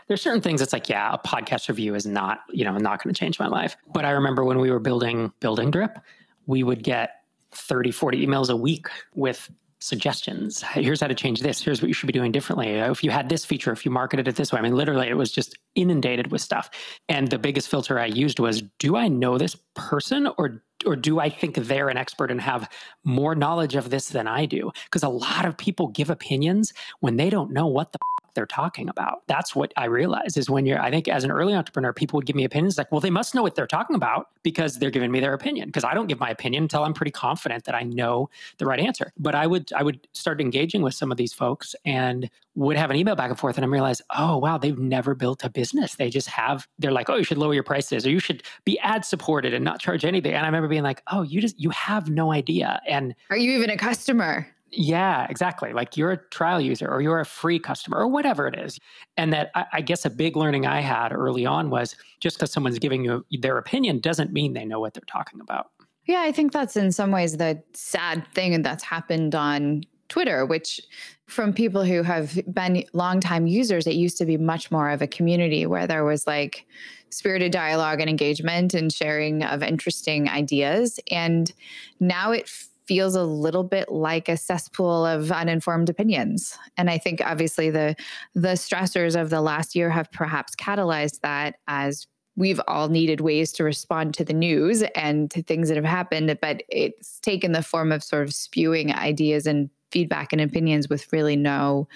There's 0.08 0.22
certain 0.22 0.40
things 0.40 0.60
that's 0.60 0.72
like, 0.72 0.88
yeah, 0.88 1.12
a 1.12 1.18
podcast 1.18 1.68
review 1.68 1.94
is 1.94 2.06
not, 2.06 2.40
you 2.50 2.64
know, 2.64 2.78
not 2.78 3.04
going 3.04 3.12
to 3.14 3.18
change 3.18 3.38
my 3.38 3.46
life. 3.46 3.76
But 3.92 4.06
I 4.06 4.12
remember 4.12 4.42
when 4.42 4.58
we 4.58 4.70
were 4.70 4.78
building 4.78 5.34
Building 5.40 5.70
Drip, 5.70 5.98
we 6.46 6.62
would 6.62 6.82
get 6.82 7.24
30, 7.52 7.90
40 7.90 8.26
emails 8.26 8.48
a 8.48 8.56
week 8.56 8.86
with 9.14 9.50
suggestions. 9.86 10.62
Here's 10.74 11.00
how 11.00 11.06
to 11.06 11.14
change 11.14 11.40
this. 11.40 11.62
Here's 11.62 11.80
what 11.80 11.88
you 11.88 11.94
should 11.94 12.06
be 12.06 12.12
doing 12.12 12.32
differently. 12.32 12.80
Uh, 12.80 12.90
if 12.90 13.02
you 13.02 13.10
had 13.10 13.28
this 13.28 13.44
feature, 13.44 13.72
if 13.72 13.84
you 13.84 13.90
marketed 13.90 14.28
it 14.28 14.36
this 14.36 14.52
way. 14.52 14.58
I 14.58 14.62
mean, 14.62 14.74
literally, 14.74 15.08
it 15.08 15.16
was 15.16 15.30
just 15.30 15.56
inundated 15.74 16.30
with 16.30 16.40
stuff. 16.40 16.70
And 17.08 17.28
the 17.28 17.38
biggest 17.38 17.68
filter 17.68 17.98
I 17.98 18.06
used 18.06 18.38
was 18.38 18.62
do 18.78 18.96
I 18.96 19.08
know 19.08 19.38
this 19.38 19.56
person 19.74 20.28
or 20.38 20.62
or 20.84 20.94
do 20.94 21.18
I 21.20 21.30
think 21.30 21.56
they're 21.56 21.88
an 21.88 21.96
expert 21.96 22.30
and 22.30 22.40
have 22.40 22.68
more 23.02 23.34
knowledge 23.34 23.74
of 23.74 23.90
this 23.90 24.10
than 24.10 24.28
I 24.28 24.44
do? 24.44 24.70
Because 24.84 25.02
a 25.02 25.08
lot 25.08 25.46
of 25.46 25.56
people 25.56 25.88
give 25.88 26.10
opinions 26.10 26.72
when 27.00 27.16
they 27.16 27.30
don't 27.30 27.50
know 27.50 27.66
what 27.66 27.92
the 27.92 27.98
they're 28.36 28.46
talking 28.46 28.88
about. 28.88 29.22
That's 29.26 29.56
what 29.56 29.72
I 29.76 29.86
realize 29.86 30.36
is 30.36 30.48
when 30.48 30.64
you're, 30.64 30.80
I 30.80 30.90
think 30.90 31.08
as 31.08 31.24
an 31.24 31.32
early 31.32 31.54
entrepreneur, 31.54 31.92
people 31.92 32.18
would 32.18 32.26
give 32.26 32.36
me 32.36 32.44
opinions 32.44 32.78
like, 32.78 32.92
well, 32.92 33.00
they 33.00 33.10
must 33.10 33.34
know 33.34 33.42
what 33.42 33.56
they're 33.56 33.66
talking 33.66 33.96
about 33.96 34.28
because 34.44 34.78
they're 34.78 34.90
giving 34.90 35.10
me 35.10 35.18
their 35.18 35.34
opinion. 35.34 35.66
Because 35.66 35.82
I 35.82 35.94
don't 35.94 36.06
give 36.06 36.20
my 36.20 36.30
opinion 36.30 36.62
until 36.62 36.84
I'm 36.84 36.94
pretty 36.94 37.10
confident 37.10 37.64
that 37.64 37.74
I 37.74 37.82
know 37.82 38.30
the 38.58 38.66
right 38.66 38.78
answer. 38.78 39.12
But 39.18 39.34
I 39.34 39.48
would, 39.48 39.72
I 39.72 39.82
would 39.82 40.06
start 40.12 40.40
engaging 40.40 40.82
with 40.82 40.94
some 40.94 41.10
of 41.10 41.16
these 41.16 41.32
folks 41.32 41.74
and 41.84 42.30
would 42.54 42.76
have 42.76 42.90
an 42.90 42.96
email 42.96 43.16
back 43.16 43.30
and 43.30 43.38
forth 43.38 43.56
and 43.56 43.64
I 43.64 43.68
realize, 43.68 44.00
oh, 44.16 44.38
wow, 44.38 44.58
they've 44.58 44.78
never 44.78 45.14
built 45.14 45.44
a 45.44 45.50
business. 45.50 45.96
They 45.96 46.10
just 46.10 46.28
have, 46.28 46.68
they're 46.78 46.92
like, 46.92 47.10
oh, 47.10 47.16
you 47.16 47.24
should 47.24 47.38
lower 47.38 47.54
your 47.54 47.62
prices 47.62 48.06
or 48.06 48.10
you 48.10 48.20
should 48.20 48.42
be 48.64 48.78
ad 48.80 49.04
supported 49.04 49.52
and 49.54 49.64
not 49.64 49.80
charge 49.80 50.04
anything. 50.04 50.32
And 50.32 50.44
I 50.44 50.46
remember 50.46 50.68
being 50.68 50.82
like, 50.82 51.02
oh, 51.10 51.22
you 51.22 51.40
just, 51.40 51.58
you 51.60 51.70
have 51.70 52.10
no 52.10 52.32
idea. 52.32 52.80
And 52.86 53.14
are 53.30 53.36
you 53.36 53.52
even 53.52 53.70
a 53.70 53.76
customer? 53.76 54.46
Yeah, 54.70 55.26
exactly. 55.30 55.72
Like 55.72 55.96
you're 55.96 56.12
a 56.12 56.16
trial 56.30 56.60
user 56.60 56.88
or 56.88 57.00
you're 57.00 57.20
a 57.20 57.24
free 57.24 57.58
customer 57.58 57.98
or 57.98 58.08
whatever 58.08 58.46
it 58.46 58.58
is. 58.58 58.78
And 59.16 59.32
that 59.32 59.50
I, 59.54 59.64
I 59.74 59.80
guess 59.80 60.04
a 60.04 60.10
big 60.10 60.36
learning 60.36 60.66
I 60.66 60.80
had 60.80 61.12
early 61.12 61.46
on 61.46 61.70
was 61.70 61.94
just 62.20 62.36
because 62.36 62.52
someone's 62.52 62.78
giving 62.78 63.04
you 63.04 63.24
their 63.40 63.58
opinion 63.58 64.00
doesn't 64.00 64.32
mean 64.32 64.54
they 64.54 64.64
know 64.64 64.80
what 64.80 64.94
they're 64.94 65.02
talking 65.06 65.40
about. 65.40 65.70
Yeah, 66.06 66.22
I 66.22 66.32
think 66.32 66.52
that's 66.52 66.76
in 66.76 66.92
some 66.92 67.10
ways 67.10 67.36
the 67.36 67.62
sad 67.74 68.26
thing 68.34 68.62
that's 68.62 68.84
happened 68.84 69.34
on 69.34 69.82
Twitter, 70.08 70.46
which 70.46 70.80
from 71.26 71.52
people 71.52 71.84
who 71.84 72.02
have 72.02 72.38
been 72.52 72.84
longtime 72.92 73.46
users, 73.46 73.86
it 73.86 73.94
used 73.94 74.16
to 74.18 74.26
be 74.26 74.36
much 74.36 74.70
more 74.70 74.90
of 74.90 75.02
a 75.02 75.06
community 75.06 75.66
where 75.66 75.86
there 75.86 76.04
was 76.04 76.26
like 76.26 76.64
spirited 77.10 77.50
dialogue 77.50 78.00
and 78.00 78.08
engagement 78.08 78.74
and 78.74 78.92
sharing 78.92 79.42
of 79.42 79.62
interesting 79.62 80.28
ideas. 80.28 81.00
And 81.10 81.52
now 81.98 82.30
it 82.30 82.48
feels 82.86 83.14
a 83.14 83.24
little 83.24 83.64
bit 83.64 83.90
like 83.90 84.28
a 84.28 84.36
cesspool 84.36 85.04
of 85.04 85.32
uninformed 85.32 85.88
opinions. 85.88 86.56
And 86.76 86.88
I 86.88 86.98
think 86.98 87.20
obviously 87.24 87.70
the 87.70 87.96
the 88.34 88.54
stressors 88.54 89.20
of 89.20 89.30
the 89.30 89.40
last 89.40 89.74
year 89.74 89.90
have 89.90 90.10
perhaps 90.12 90.54
catalyzed 90.54 91.20
that 91.20 91.56
as 91.68 92.06
we've 92.36 92.60
all 92.68 92.88
needed 92.88 93.20
ways 93.20 93.50
to 93.52 93.64
respond 93.64 94.14
to 94.14 94.24
the 94.24 94.34
news 94.34 94.82
and 94.94 95.30
to 95.30 95.42
things 95.42 95.68
that 95.68 95.76
have 95.76 95.84
happened, 95.84 96.38
but 96.40 96.62
it's 96.68 97.18
taken 97.20 97.52
the 97.52 97.62
form 97.62 97.90
of 97.90 98.04
sort 98.04 98.24
of 98.24 98.34
spewing 98.34 98.92
ideas 98.92 99.46
and 99.46 99.70
feedback 99.90 100.32
and 100.32 100.42
opinions 100.42 100.88
with 100.88 101.10
really 101.12 101.36
no 101.36 101.88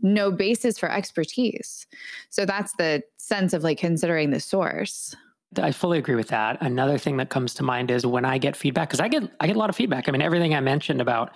no 0.00 0.30
basis 0.30 0.78
for 0.78 0.88
expertise. 0.88 1.86
So 2.30 2.46
that's 2.46 2.72
the 2.74 3.02
sense 3.16 3.52
of 3.52 3.64
like 3.64 3.78
considering 3.78 4.30
the 4.30 4.38
source. 4.38 5.16
I 5.56 5.72
fully 5.72 5.98
agree 5.98 6.14
with 6.14 6.28
that. 6.28 6.58
Another 6.60 6.98
thing 6.98 7.16
that 7.16 7.30
comes 7.30 7.54
to 7.54 7.62
mind 7.62 7.90
is 7.90 8.04
when 8.04 8.24
I 8.24 8.38
get 8.38 8.56
feedback 8.56 8.88
because 8.88 9.00
I 9.00 9.08
get 9.08 9.30
I 9.40 9.46
get 9.46 9.56
a 9.56 9.58
lot 9.58 9.70
of 9.70 9.76
feedback. 9.76 10.08
I 10.08 10.12
mean, 10.12 10.22
everything 10.22 10.54
I 10.54 10.60
mentioned 10.60 11.00
about 11.00 11.32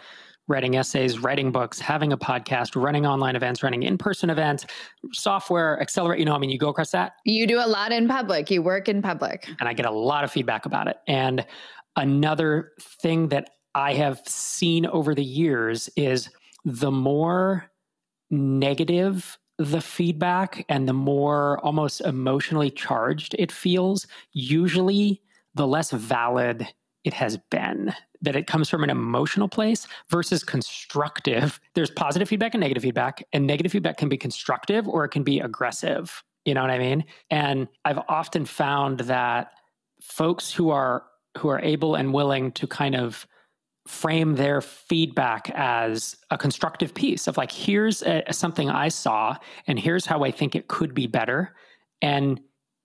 writing 0.48 0.76
essays, 0.76 1.20
writing 1.20 1.52
books, 1.52 1.78
having 1.78 2.12
a 2.12 2.18
podcast, 2.18 2.80
running 2.80 3.06
online 3.06 3.36
events, 3.36 3.62
running 3.62 3.84
in 3.84 3.96
person 3.96 4.28
events, 4.28 4.66
software, 5.12 5.80
accelerate. 5.80 6.18
You 6.18 6.24
know, 6.26 6.34
I 6.34 6.38
mean, 6.38 6.50
you 6.50 6.58
go 6.58 6.68
across 6.68 6.90
that. 6.90 7.12
You 7.24 7.46
do 7.46 7.58
a 7.58 7.66
lot 7.66 7.92
in 7.92 8.08
public, 8.08 8.50
you 8.50 8.62
work 8.62 8.88
in 8.88 9.02
public. 9.02 9.48
And 9.60 9.68
I 9.68 9.72
get 9.72 9.86
a 9.86 9.90
lot 9.90 10.24
of 10.24 10.32
feedback 10.32 10.66
about 10.66 10.88
it. 10.88 10.96
And 11.06 11.46
another 11.96 12.72
thing 12.80 13.28
that 13.28 13.50
I 13.74 13.94
have 13.94 14.20
seen 14.26 14.84
over 14.86 15.14
the 15.14 15.24
years 15.24 15.88
is 15.96 16.28
the 16.64 16.90
more 16.90 17.70
negative 18.30 19.38
the 19.58 19.80
feedback 19.80 20.64
and 20.68 20.88
the 20.88 20.92
more 20.92 21.58
almost 21.64 22.00
emotionally 22.02 22.70
charged 22.70 23.34
it 23.38 23.52
feels, 23.52 24.06
usually 24.32 25.20
the 25.54 25.66
less 25.66 25.90
valid 25.90 26.66
it 27.04 27.12
has 27.12 27.36
been. 27.50 27.92
That 28.20 28.36
it 28.36 28.46
comes 28.46 28.70
from 28.70 28.84
an 28.84 28.90
emotional 28.90 29.48
place 29.48 29.88
versus 30.08 30.44
constructive. 30.44 31.60
There's 31.74 31.90
positive 31.90 32.28
feedback 32.28 32.54
and 32.54 32.60
negative 32.60 32.84
feedback, 32.84 33.22
and 33.32 33.46
negative 33.46 33.72
feedback 33.72 33.96
can 33.96 34.08
be 34.08 34.16
constructive 34.16 34.88
or 34.88 35.04
it 35.04 35.10
can 35.10 35.24
be 35.24 35.40
aggressive. 35.40 36.22
You 36.44 36.54
know 36.54 36.62
what 36.62 36.70
I 36.70 36.78
mean? 36.78 37.04
And 37.30 37.68
I've 37.84 37.98
often 38.08 38.44
found 38.44 39.00
that 39.00 39.52
folks 40.00 40.52
who 40.52 40.70
are 40.70 41.04
who 41.38 41.48
are 41.48 41.60
able 41.60 41.94
and 41.94 42.12
willing 42.12 42.52
to 42.52 42.66
kind 42.66 42.94
of 42.94 43.26
frame 43.86 44.36
their 44.36 44.60
feedback 44.60 45.50
as 45.54 46.16
a 46.30 46.38
constructive 46.38 46.94
piece 46.94 47.26
of 47.26 47.36
like 47.36 47.50
here's 47.50 48.02
a, 48.02 48.22
something 48.30 48.70
i 48.70 48.88
saw 48.88 49.36
and 49.66 49.78
here's 49.78 50.06
how 50.06 50.22
i 50.22 50.30
think 50.30 50.54
it 50.54 50.68
could 50.68 50.94
be 50.94 51.06
better 51.06 51.54
and 52.00 52.40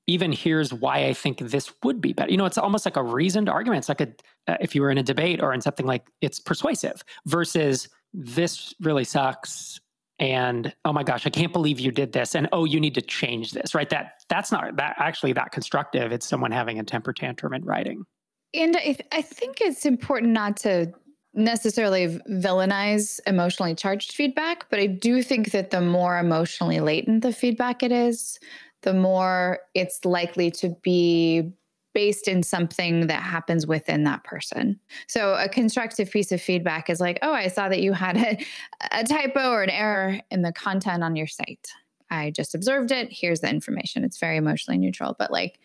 even 0.08 0.32
here's 0.32 0.74
why 0.74 1.06
i 1.06 1.14
think 1.14 1.38
this 1.40 1.72
would 1.84 2.02
be 2.02 2.14
better. 2.14 2.32
You 2.32 2.38
know 2.38 2.46
it's 2.46 2.58
almost 2.58 2.86
like 2.86 2.98
a 2.98 3.04
reasoned 3.04 3.50
argument. 3.50 3.80
It's 3.80 3.90
like 3.90 4.02
a 4.02 4.08
uh, 4.48 4.58
if 4.60 4.74
you 4.74 4.82
were 4.82 4.90
in 4.90 4.98
a 4.98 5.04
debate 5.04 5.42
or 5.42 5.54
in 5.54 5.62
something 5.62 5.86
like 5.86 6.08
it's 6.22 6.40
persuasive 6.40 7.04
versus 7.26 7.90
this 8.14 8.74
really 8.82 9.04
sucks 9.04 9.80
and 10.20 10.74
oh 10.86 10.94
my 10.94 11.04
gosh 11.04 11.28
i 11.28 11.30
can't 11.30 11.54
believe 11.54 11.80
you 11.80 11.92
did 11.92 12.12
this 12.12 12.34
and 12.34 12.50
oh 12.52 12.66
you 12.66 12.80
need 12.80 12.96
to 12.96 13.02
change 13.02 13.52
this 13.52 13.76
right? 13.76 13.90
That 13.90 14.14
that's 14.30 14.52
not 14.52 14.78
that 14.78 14.96
actually 14.98 15.34
that 15.34 15.52
constructive 15.52 16.12
it's 16.12 16.28
someone 16.28 16.52
having 16.52 16.80
a 16.80 16.84
temper 16.84 17.14
tantrum 17.14 17.54
in 17.54 17.64
writing 17.64 18.06
and 18.54 18.78
I, 18.78 18.98
I 19.12 19.22
think 19.22 19.62
it's 19.62 19.86
important 19.86 20.34
not 20.34 20.58
to 20.58 20.92
necessarily 21.34 22.20
villainize 22.30 23.20
emotionally 23.28 23.76
charged 23.76 24.14
feedback, 24.14 24.66
but 24.70 24.80
I 24.80 24.88
do 24.88 25.22
think 25.22 25.52
that 25.52 25.70
the 25.70 25.82
more 25.82 26.18
emotionally 26.18 26.80
latent 26.80 27.22
the 27.22 27.32
feedback 27.32 27.84
it 27.84 27.92
is, 27.92 28.40
the 28.82 28.94
more 28.94 29.60
it's 29.76 30.04
likely 30.04 30.50
to 30.52 30.76
be 30.82 31.52
based 31.94 32.28
in 32.28 32.44
something 32.44 33.08
that 33.08 33.24
happens 33.24 33.66
within 33.66 34.04
that 34.04 34.24
person. 34.24 34.80
So 35.08 35.34
a 35.34 35.50
constructive 35.50 36.12
piece 36.12 36.32
of 36.32 36.42
feedback 36.42 36.90
is 36.90 37.00
like, 37.00 37.18
oh, 37.24 37.34
I 37.34 37.48
saw 37.48 37.70
that 37.70 37.82
you 37.82 37.94
had 37.94 38.18
a, 38.18 38.46
a 38.92 39.04
typo 39.04 39.50
or 39.50 39.64
an 39.64 39.70
error 39.70 40.20
in 40.30 40.42
the 40.42 40.52
content 40.52 41.04
on 41.04 41.16
your 41.16 41.28
site. 41.28 41.68
I 42.10 42.32
just 42.32 42.56
observed 42.56 42.92
it. 42.92 43.10
Here's 43.12 43.42
the 43.42 43.50
information. 43.50 44.04
It's 44.04 44.20
very 44.20 44.38
emotionally 44.38 44.78
neutral. 44.78 45.16
But 45.18 45.32
like, 45.32 45.60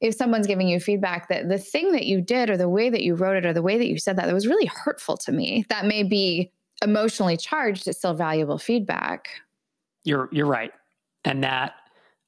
if 0.00 0.14
someone's 0.14 0.46
giving 0.46 0.68
you 0.68 0.80
feedback 0.80 1.28
that 1.28 1.48
the 1.48 1.58
thing 1.58 1.92
that 1.92 2.06
you 2.06 2.20
did 2.20 2.50
or 2.50 2.56
the 2.56 2.68
way 2.68 2.90
that 2.90 3.02
you 3.02 3.14
wrote 3.14 3.36
it 3.36 3.46
or 3.46 3.52
the 3.52 3.62
way 3.62 3.78
that 3.78 3.86
you 3.86 3.98
said 3.98 4.16
that 4.16 4.26
that 4.26 4.34
was 4.34 4.46
really 4.46 4.66
hurtful 4.66 5.16
to 5.16 5.32
me 5.32 5.64
that 5.68 5.86
may 5.86 6.02
be 6.02 6.50
emotionally 6.82 7.36
charged 7.36 7.86
it's 7.86 7.98
still 7.98 8.14
valuable 8.14 8.58
feedback. 8.58 9.28
You're 10.04 10.28
you're 10.32 10.46
right. 10.46 10.72
And 11.24 11.44
that 11.44 11.74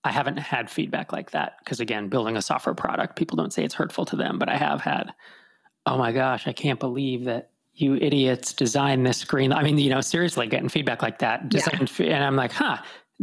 i 0.05 0.11
haven't 0.11 0.37
had 0.37 0.69
feedback 0.69 1.12
like 1.12 1.31
that 1.31 1.59
because 1.61 1.81
again 1.81 2.09
building 2.09 2.37
a 2.37 2.43
software 2.43 2.75
product 2.75 3.17
people 3.17 3.37
don't 3.37 3.52
say 3.52 3.64
it's 3.64 3.75
hurtful 3.75 4.05
to 4.05 4.17
them 4.17 4.37
but 4.37 4.49
i 4.49 4.57
have 4.57 4.81
had 4.81 5.14
oh 5.87 5.97
my 5.97 6.11
gosh 6.11 6.49
i 6.49 6.52
can't 6.52 6.81
believe 6.81 7.25
that 7.25 7.50
you 7.75 7.95
idiots 7.95 8.52
designed 8.52 9.07
this 9.07 9.17
screen. 9.17 9.52
I 9.52 9.62
mean 9.62 9.79
you 9.79 9.88
know 9.91 10.00
seriously 10.00 10.47
getting 10.47 10.69
feedback 10.69 11.02
like 11.02 11.21
that 11.21 11.49
designed, 11.49 11.91
yeah. 11.99 12.17
and 12.17 12.25
i'm 12.25 12.37
like 12.37 12.52
huh 12.52 12.79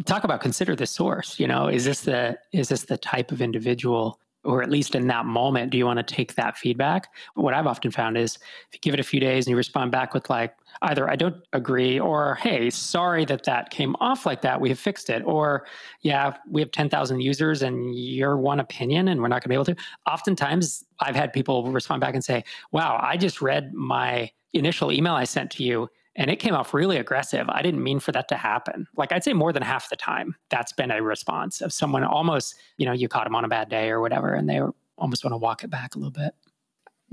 talk 0.06 0.24
about 0.24 0.39
consider 0.39 0.75
the 0.75 0.88
source 0.88 1.39
you 1.39 1.48
know 1.48 1.68
is 1.68 1.86
this 1.86 2.01
the 2.01 2.39
is 2.53 2.70
this 2.70 2.84
the 2.86 2.98
type 2.98 3.32
of 3.32 3.41
individual 3.41 4.20
or 4.43 4.63
at 4.63 4.69
least 4.69 4.96
in 4.96 5.08
that 5.08 5.25
moment, 5.25 5.72
do 5.72 5.77
you 5.77 5.86
want 5.86 5.98
to 5.98 6.15
take 6.15 6.36
that 6.36 6.58
feedback? 6.58 7.13
What 7.36 7.53
I've 7.53 7.67
often 7.67 7.91
found 7.91 8.17
is 8.17 8.36
if 8.36 8.74
you 8.74 8.79
give 8.79 8.93
it 8.93 9.00
a 9.00 9.03
few 9.03 9.19
days 9.19 9.46
and 9.46 9.51
you 9.51 9.58
respond 9.58 9.91
back 9.91 10.13
with 10.13 10.29
like 10.29 10.55
either 10.84 11.10
I 11.10 11.15
don't 11.15 11.36
agree 11.51 12.00
or 12.00 12.36
hey, 12.36 12.69
sorry 12.69 13.25
that 13.25 13.43
that 13.43 13.69
came 13.69 13.96
off 14.00 14.25
like 14.25 14.41
that, 14.41 14.62
we 14.62 14.69
have 14.69 14.79
fixed 14.79 15.10
it, 15.10 15.24
or 15.25 15.65
yeah, 16.01 16.36
we 16.50 16.62
have 16.62 16.72
10,000 16.72 17.19
users 17.19 17.62
and 17.62 17.93
you're 17.96 18.38
one 18.38 18.60
opinion 18.60 19.10
and 19.10 19.22
we're 19.22 19.27
not 19.27 19.43
going 19.43 19.43
to 19.43 19.50
be 19.50 19.55
able 19.55 19.65
to. 19.65 19.75
Oftentimes, 20.08 20.86
I've 21.01 21.15
had 21.15 21.34
people 21.34 21.72
respond 21.72 22.01
back 22.01 22.13
and 22.13 22.24
say, 22.24 22.43
wow, 22.72 22.98
I 23.01 23.17
just 23.17 23.41
read 23.41 23.74
my 23.74 24.31
initial 24.53 24.91
email 24.91 25.13
I 25.13 25.25
sent 25.25 25.51
to 25.51 25.63
you 25.63 25.89
and 26.19 26.29
it 26.29 26.35
came 26.35 26.53
off 26.53 26.73
really 26.73 26.97
aggressive. 26.97 27.49
I 27.49 27.61
didn't 27.61 27.81
mean 27.81 27.99
for 28.01 28.11
that 28.11 28.27
to 28.27 28.35
happen. 28.35 28.85
Like 28.97 29.13
I'd 29.13 29.23
say 29.23 29.31
more 29.31 29.53
than 29.53 29.63
half 29.63 29.89
the 29.89 29.95
time, 29.95 30.35
that's 30.49 30.73
been 30.73 30.91
a 30.91 31.01
response 31.01 31.61
of 31.61 31.71
someone 31.71 32.03
almost, 32.03 32.55
you 32.77 32.85
know, 32.85 32.91
you 32.91 33.07
caught 33.07 33.23
them 33.23 33.35
on 33.35 33.45
a 33.45 33.47
bad 33.47 33.69
day 33.69 33.89
or 33.89 34.01
whatever, 34.01 34.33
and 34.33 34.47
they 34.47 34.59
almost 34.97 35.23
want 35.23 35.31
to 35.31 35.38
walk 35.38 35.63
it 35.63 35.69
back 35.69 35.95
a 35.95 35.97
little 35.97 36.11
bit. 36.11 36.35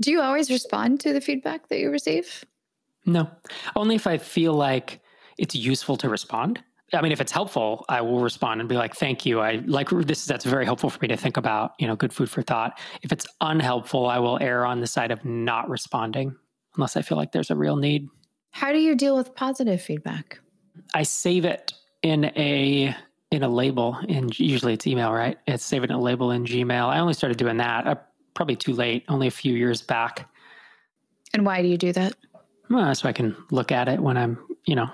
Do 0.01 0.11
you 0.11 0.21
always 0.21 0.51
respond 0.51 0.99
to 0.99 1.13
the 1.13 1.21
feedback 1.21 1.69
that 1.69 1.79
you 1.79 1.89
receive? 1.89 2.43
No, 3.05 3.31
only 3.77 3.95
if 3.95 4.05
I 4.05 4.17
feel 4.17 4.53
like 4.53 4.99
it's 5.37 5.55
useful 5.55 5.95
to 5.97 6.09
respond. 6.09 6.61
I 6.93 7.01
mean, 7.01 7.13
if 7.13 7.21
it's 7.21 7.31
helpful, 7.31 7.85
I 7.87 8.01
will 8.01 8.19
respond 8.19 8.59
and 8.59 8.69
be 8.69 8.75
like, 8.75 8.93
"Thank 8.93 9.25
you. 9.25 9.39
I 9.39 9.63
like 9.65 9.89
this. 9.89 10.25
That's 10.25 10.45
very 10.45 10.65
helpful 10.65 10.89
for 10.89 10.99
me 11.01 11.07
to 11.07 11.17
think 11.17 11.37
about. 11.37 11.71
You 11.79 11.87
know, 11.87 11.95
good 11.95 12.13
food 12.13 12.29
for 12.29 12.41
thought." 12.41 12.77
If 13.01 13.11
it's 13.11 13.25
unhelpful, 13.39 14.05
I 14.07 14.19
will 14.19 14.37
err 14.41 14.65
on 14.65 14.81
the 14.81 14.87
side 14.87 15.11
of 15.11 15.23
not 15.23 15.69
responding 15.69 16.35
unless 16.75 16.95
I 16.95 17.01
feel 17.01 17.17
like 17.17 17.31
there's 17.31 17.51
a 17.51 17.55
real 17.55 17.77
need. 17.77 18.07
How 18.51 18.71
do 18.71 18.79
you 18.79 18.95
deal 18.95 19.15
with 19.15 19.35
positive 19.35 19.81
feedback? 19.81 20.39
I 20.93 21.03
save 21.03 21.45
it 21.45 21.73
in 22.01 22.25
a 22.25 22.95
in 23.31 23.43
a 23.43 23.49
label 23.49 23.97
and 24.07 24.37
usually 24.39 24.73
it's 24.73 24.87
email, 24.87 25.11
right? 25.11 25.37
It's 25.47 25.63
saving 25.63 25.91
a 25.91 25.99
label 25.99 26.31
in 26.31 26.45
Gmail. 26.45 26.87
I 26.87 26.99
only 26.99 27.13
started 27.13 27.37
doing 27.37 27.57
that 27.57 27.85
uh, 27.85 27.95
probably 28.33 28.55
too 28.55 28.73
late, 28.73 29.03
only 29.09 29.27
a 29.27 29.31
few 29.31 29.53
years 29.53 29.81
back. 29.81 30.29
And 31.33 31.45
why 31.45 31.61
do 31.61 31.67
you 31.67 31.77
do 31.77 31.91
that? 31.93 32.13
Well, 32.69 32.93
so 32.95 33.09
I 33.09 33.13
can 33.13 33.35
look 33.51 33.71
at 33.71 33.89
it 33.89 33.99
when 33.99 34.15
I'm, 34.17 34.37
you 34.65 34.75
know, 34.75 34.89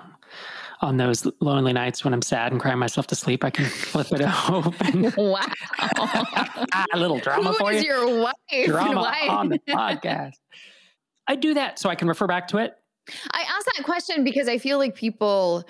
on 0.80 0.96
those 0.96 1.26
lonely 1.40 1.72
nights 1.72 2.04
when 2.04 2.12
I'm 2.12 2.22
sad 2.22 2.50
and 2.52 2.60
crying 2.60 2.78
myself 2.78 3.06
to 3.08 3.14
sleep, 3.14 3.44
I 3.44 3.50
can 3.50 3.64
flip 3.66 4.08
it 4.12 4.20
open. 4.50 5.12
Wow. 5.16 5.46
a 6.92 6.98
little 6.98 7.18
drama 7.18 7.52
Who 7.52 7.58
for 7.58 7.72
is 7.72 7.82
you. 7.84 7.88
your 7.88 8.20
wife? 8.22 8.66
Drama 8.66 9.14
on 9.28 9.48
the 9.48 9.58
podcast. 9.68 10.34
I 11.28 11.36
do 11.36 11.54
that 11.54 11.78
so 11.78 11.88
I 11.88 11.94
can 11.94 12.08
refer 12.08 12.26
back 12.26 12.48
to 12.48 12.58
it 12.58 12.74
I 13.32 13.42
ask 13.42 13.66
that 13.76 13.84
question 13.84 14.24
because 14.24 14.48
I 14.48 14.58
feel 14.58 14.78
like 14.78 14.94
people 14.94 15.64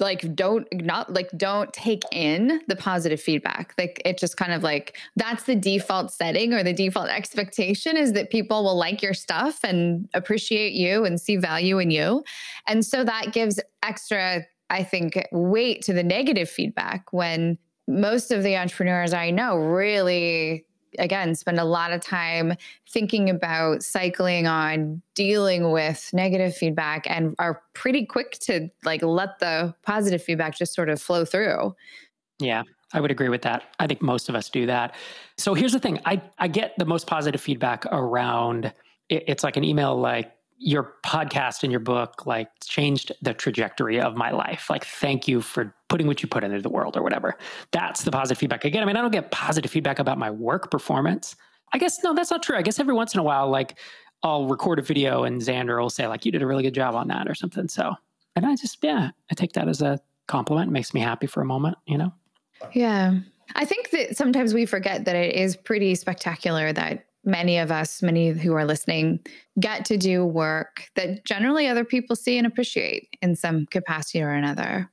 like 0.00 0.34
don't 0.34 0.66
not 0.72 1.12
like 1.12 1.30
don't 1.36 1.72
take 1.72 2.02
in 2.10 2.60
the 2.66 2.76
positive 2.76 3.20
feedback. 3.20 3.74
Like 3.78 4.02
it 4.04 4.18
just 4.18 4.36
kind 4.36 4.52
of 4.52 4.62
like 4.62 4.98
that's 5.16 5.44
the 5.44 5.54
default 5.54 6.12
setting 6.12 6.52
or 6.52 6.62
the 6.62 6.72
default 6.72 7.08
expectation 7.08 7.96
is 7.96 8.12
that 8.14 8.30
people 8.30 8.64
will 8.64 8.76
like 8.76 9.02
your 9.02 9.14
stuff 9.14 9.60
and 9.62 10.08
appreciate 10.14 10.72
you 10.72 11.04
and 11.04 11.20
see 11.20 11.36
value 11.36 11.78
in 11.78 11.90
you. 11.90 12.24
And 12.66 12.84
so 12.84 13.04
that 13.04 13.32
gives 13.32 13.60
extra 13.82 14.44
i 14.70 14.82
think 14.82 15.22
weight 15.30 15.82
to 15.82 15.92
the 15.92 16.02
negative 16.02 16.48
feedback 16.48 17.12
when 17.12 17.58
most 17.86 18.30
of 18.30 18.42
the 18.42 18.56
entrepreneurs 18.56 19.12
i 19.12 19.30
know 19.30 19.56
really 19.56 20.64
again 20.98 21.34
spend 21.34 21.58
a 21.58 21.64
lot 21.64 21.92
of 21.92 22.00
time 22.00 22.54
thinking 22.88 23.30
about 23.30 23.82
cycling 23.82 24.46
on 24.46 25.02
dealing 25.14 25.70
with 25.70 26.10
negative 26.12 26.56
feedback 26.56 27.08
and 27.08 27.34
are 27.38 27.62
pretty 27.74 28.04
quick 28.06 28.32
to 28.40 28.68
like 28.84 29.02
let 29.02 29.38
the 29.38 29.74
positive 29.82 30.22
feedback 30.22 30.56
just 30.56 30.74
sort 30.74 30.88
of 30.88 31.00
flow 31.00 31.24
through. 31.24 31.74
Yeah 32.38 32.62
i 32.94 33.00
would 33.00 33.10
agree 33.10 33.28
with 33.28 33.42
that. 33.42 33.64
I 33.80 33.86
think 33.86 34.00
most 34.00 34.28
of 34.28 34.34
us 34.34 34.48
do 34.48 34.66
that. 34.66 34.94
So 35.36 35.52
here's 35.52 35.72
the 35.72 35.80
thing 35.80 36.00
i 36.06 36.22
i 36.38 36.48
get 36.48 36.74
the 36.78 36.86
most 36.86 37.06
positive 37.06 37.40
feedback 37.40 37.84
around 37.86 38.72
it's 39.10 39.44
like 39.44 39.56
an 39.56 39.64
email 39.64 39.96
like 39.96 40.32
your 40.64 40.94
podcast 41.04 41.62
and 41.62 41.70
your 41.70 41.80
book 41.80 42.24
like 42.24 42.48
changed 42.64 43.12
the 43.20 43.34
trajectory 43.34 44.00
of 44.00 44.16
my 44.16 44.30
life. 44.30 44.70
Like, 44.70 44.86
thank 44.86 45.28
you 45.28 45.42
for 45.42 45.74
putting 45.88 46.06
what 46.06 46.22
you 46.22 46.28
put 46.28 46.42
into 46.42 46.60
the 46.62 46.70
world 46.70 46.96
or 46.96 47.02
whatever. 47.02 47.36
That's 47.70 48.02
the 48.02 48.10
positive 48.10 48.38
feedback. 48.38 48.64
Again, 48.64 48.82
I 48.82 48.86
mean, 48.86 48.96
I 48.96 49.02
don't 49.02 49.10
get 49.10 49.30
positive 49.30 49.70
feedback 49.70 49.98
about 49.98 50.16
my 50.16 50.30
work 50.30 50.70
performance. 50.70 51.36
I 51.74 51.78
guess, 51.78 52.02
no, 52.02 52.14
that's 52.14 52.30
not 52.30 52.42
true. 52.42 52.56
I 52.56 52.62
guess 52.62 52.80
every 52.80 52.94
once 52.94 53.12
in 53.12 53.20
a 53.20 53.22
while, 53.22 53.50
like, 53.50 53.78
I'll 54.22 54.46
record 54.46 54.78
a 54.78 54.82
video 54.82 55.24
and 55.24 55.42
Xander 55.42 55.78
will 55.78 55.90
say, 55.90 56.06
like, 56.06 56.24
you 56.24 56.32
did 56.32 56.40
a 56.40 56.46
really 56.46 56.62
good 56.62 56.74
job 56.74 56.94
on 56.94 57.08
that 57.08 57.28
or 57.28 57.34
something. 57.34 57.68
So, 57.68 57.92
and 58.34 58.46
I 58.46 58.56
just, 58.56 58.78
yeah, 58.82 59.10
I 59.30 59.34
take 59.34 59.52
that 59.52 59.68
as 59.68 59.82
a 59.82 60.00
compliment. 60.28 60.68
It 60.68 60.72
makes 60.72 60.94
me 60.94 61.00
happy 61.00 61.26
for 61.26 61.42
a 61.42 61.44
moment, 61.44 61.76
you 61.86 61.98
know? 61.98 62.10
Yeah. 62.72 63.18
I 63.54 63.66
think 63.66 63.90
that 63.90 64.16
sometimes 64.16 64.54
we 64.54 64.64
forget 64.64 65.04
that 65.04 65.14
it 65.14 65.34
is 65.34 65.56
pretty 65.56 65.94
spectacular 65.94 66.72
that 66.72 67.04
many 67.24 67.58
of 67.58 67.70
us, 67.70 68.02
many 68.02 68.30
who 68.30 68.54
are 68.54 68.64
listening, 68.64 69.20
get 69.60 69.84
to 69.86 69.96
do 69.96 70.24
work 70.24 70.88
that 70.94 71.24
generally 71.24 71.66
other 71.66 71.84
people 71.84 72.16
see 72.16 72.38
and 72.38 72.46
appreciate 72.46 73.08
in 73.22 73.36
some 73.36 73.66
capacity 73.66 74.22
or 74.22 74.30
another. 74.30 74.90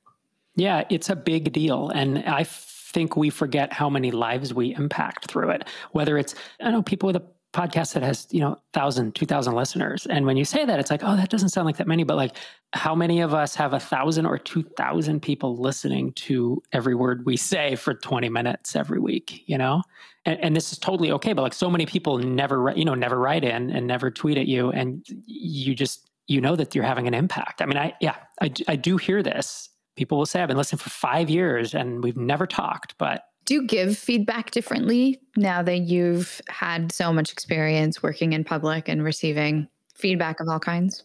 Yeah, 0.56 0.84
it's 0.90 1.10
a 1.10 1.16
big 1.16 1.54
deal. 1.54 1.90
And 1.90 2.20
I 2.20 2.44
think 2.44 3.16
we 3.16 3.30
forget 3.30 3.72
how 3.72 3.90
many 3.90 4.12
lives 4.12 4.54
we 4.54 4.76
impact 4.76 5.28
through 5.28 5.52
it. 5.52 5.68
Whether 5.92 6.18
it's, 6.18 6.36
I 6.60 6.72
know, 6.72 6.82
people 6.84 7.08
with 7.08 7.16
a 7.16 7.24
podcast 7.54 7.94
that 7.94 8.04
has, 8.04 8.28
you 8.32 8.40
know, 8.40 8.50
1,000, 8.74 9.14
2,000 9.14 9.54
listeners. 9.54 10.06
And 10.08 10.26
when 10.26 10.38
you 10.38 10.46
say 10.46 10.64
that, 10.64 10.80
it's 10.80 10.90
like, 10.90 11.02
oh, 11.04 11.16
that 11.16 11.30
doesn't 11.30 11.50
sound 11.50 11.66
like 11.66 11.78
that 11.78 11.88
many. 11.88 12.04
But 12.04 12.16
like, 12.16 12.38
how 12.74 12.96
many 12.96 13.20
of 13.20 13.34
us 13.34 13.56
have 13.56 13.72
a 13.72 13.76
1,000 13.76 14.26
or 14.26 14.38
2,000 14.38 15.22
people 15.22 15.58
listening 15.58 16.14
to 16.14 16.62
every 16.72 16.96
word 16.96 17.26
we 17.26 17.36
say 17.36 17.76
for 17.76 17.94
20 17.94 18.30
minutes 18.30 18.76
every 18.76 19.00
week, 19.00 19.44
you 19.48 19.58
know? 19.58 19.82
And, 20.26 20.40
and 20.40 20.56
this 20.56 20.72
is 20.72 20.78
totally 20.78 21.12
okay. 21.12 21.34
But 21.34 21.42
like, 21.42 21.54
so 21.54 21.70
many 21.70 21.86
people 21.86 22.20
never, 22.20 22.74
you 22.76 22.86
know, 22.86 22.96
never 22.96 23.20
write 23.20 23.44
in 23.44 23.70
and 23.70 23.86
never 23.86 24.10
tweet 24.10 24.38
at 24.38 24.48
you. 24.48 24.72
And 24.72 25.06
you 25.26 25.76
just, 25.76 26.10
you 26.28 26.40
know 26.40 26.56
that 26.56 26.74
you're 26.74 26.86
having 26.86 27.08
an 27.08 27.14
impact. 27.14 27.62
I 27.62 27.66
mean, 27.66 27.78
I, 27.78 27.94
yeah, 28.00 28.16
I, 28.42 28.52
I 28.70 28.76
do 28.78 28.96
hear 28.96 29.22
this. 29.22 29.70
People 29.98 30.18
will 30.18 30.26
say, 30.26 30.42
I've 30.42 30.48
been 30.48 30.58
listening 30.58 30.80
for 30.80 30.90
five 30.90 31.30
years 31.30 31.74
and 31.74 32.02
we've 32.02 32.16
never 32.16 32.48
talked, 32.48 32.98
but 32.98 33.26
do 33.46 33.56
you 33.56 33.68
give 33.68 33.98
feedback 33.98 34.52
differently 34.52 35.20
now 35.36 35.62
that 35.64 35.80
you've 35.80 36.42
had 36.48 36.92
so 36.92 37.12
much 37.12 37.32
experience 37.32 38.04
working 38.04 38.34
in 38.34 38.44
public 38.44 38.88
and 38.88 39.04
receiving 39.04 39.68
feedback 39.96 40.40
of 40.40 40.48
all 40.48 40.60
kinds? 40.60 41.04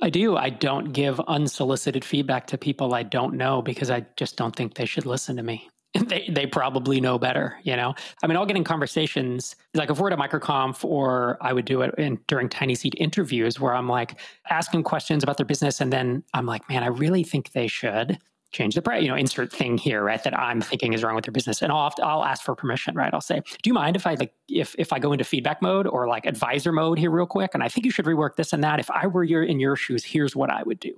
I 0.00 0.10
do. 0.10 0.36
I 0.36 0.50
don't 0.50 0.92
give 0.92 1.20
unsolicited 1.20 2.04
feedback 2.04 2.46
to 2.48 2.58
people 2.58 2.94
I 2.94 3.02
don't 3.02 3.34
know 3.34 3.62
because 3.62 3.90
I 3.90 4.06
just 4.16 4.36
don't 4.36 4.54
think 4.54 4.74
they 4.74 4.86
should 4.86 5.06
listen 5.06 5.36
to 5.36 5.42
me. 5.42 5.68
they 6.06 6.26
they 6.30 6.46
probably 6.46 7.00
know 7.00 7.18
better, 7.18 7.58
you 7.64 7.76
know. 7.76 7.94
I 8.22 8.26
mean, 8.26 8.38
I'll 8.38 8.46
get 8.46 8.56
in 8.56 8.64
conversations 8.64 9.56
like 9.74 9.90
if 9.90 9.98
we're 9.98 10.10
at 10.10 10.18
a 10.18 10.22
microconf 10.22 10.84
or 10.84 11.36
I 11.42 11.52
would 11.52 11.66
do 11.66 11.82
it 11.82 11.94
in, 11.98 12.18
during 12.28 12.48
Tiny 12.48 12.74
Seed 12.74 12.94
interviews 12.96 13.60
where 13.60 13.74
I'm 13.74 13.88
like 13.88 14.18
asking 14.48 14.84
questions 14.84 15.22
about 15.22 15.36
their 15.36 15.44
business, 15.44 15.82
and 15.82 15.92
then 15.92 16.24
I'm 16.32 16.46
like, 16.46 16.66
man, 16.70 16.82
I 16.82 16.86
really 16.86 17.22
think 17.22 17.52
they 17.52 17.66
should 17.66 18.18
change 18.52 18.74
the 18.74 18.82
price, 18.82 19.02
you 19.02 19.08
know, 19.08 19.16
insert 19.16 19.50
thing 19.50 19.78
here, 19.78 20.04
right? 20.04 20.22
That 20.22 20.38
I'm 20.38 20.60
thinking 20.60 20.92
is 20.92 21.02
wrong 21.02 21.16
with 21.16 21.26
your 21.26 21.32
business. 21.32 21.62
And 21.62 21.72
I'll, 21.72 21.90
to, 21.90 22.04
I'll 22.04 22.24
ask 22.24 22.44
for 22.44 22.54
permission, 22.54 22.94
right? 22.94 23.12
I'll 23.12 23.20
say, 23.20 23.40
do 23.62 23.68
you 23.68 23.74
mind 23.74 23.96
if 23.96 24.06
I 24.06 24.14
like, 24.14 24.34
if, 24.48 24.74
if 24.78 24.92
I 24.92 24.98
go 24.98 25.12
into 25.12 25.24
feedback 25.24 25.62
mode 25.62 25.86
or 25.86 26.06
like 26.06 26.26
advisor 26.26 26.70
mode 26.70 26.98
here 26.98 27.10
real 27.10 27.26
quick? 27.26 27.52
And 27.54 27.62
I 27.62 27.68
think 27.68 27.86
you 27.86 27.90
should 27.90 28.04
rework 28.04 28.36
this 28.36 28.52
and 28.52 28.62
that. 28.62 28.78
If 28.78 28.90
I 28.90 29.06
were 29.06 29.24
your, 29.24 29.42
in 29.42 29.58
your 29.58 29.74
shoes, 29.74 30.04
here's 30.04 30.36
what 30.36 30.50
I 30.50 30.62
would 30.62 30.78
do. 30.78 30.94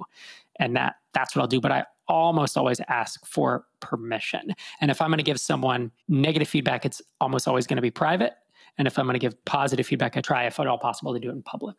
And 0.59 0.77
that, 0.77 0.97
that's 1.13 1.35
what 1.35 1.43
I'll 1.43 1.49
do. 1.49 1.61
But 1.61 1.73
I 1.73 1.85
almost 2.09 2.57
always 2.57 2.81
ask 2.89 3.25
for 3.25 3.65
permission. 3.81 4.55
And 4.81 4.91
if 4.91 5.01
I'm 5.01 5.09
going 5.09 5.19
to 5.19 5.25
give 5.25 5.41
someone 5.41 5.91
negative 6.09 6.49
feedback, 6.49 6.85
it's 6.85 7.01
almost 7.21 7.49
always 7.49 7.67
going 7.67 7.77
to 7.77 7.83
be 7.83 7.91
private. 7.91 8.35
And 8.77 8.89
if 8.89 8.99
I'm 8.99 9.07
going 9.07 9.15
to 9.15 9.21
give 9.21 9.43
positive 9.45 9.87
feedback, 9.87 10.17
I 10.17 10.21
try, 10.21 10.47
if 10.47 10.59
at 10.59 10.67
all 10.67 10.79
possible, 10.79 11.15
to 11.15 11.21
do 11.21 11.29
it 11.29 11.33
in 11.33 11.43
public. 11.43 11.77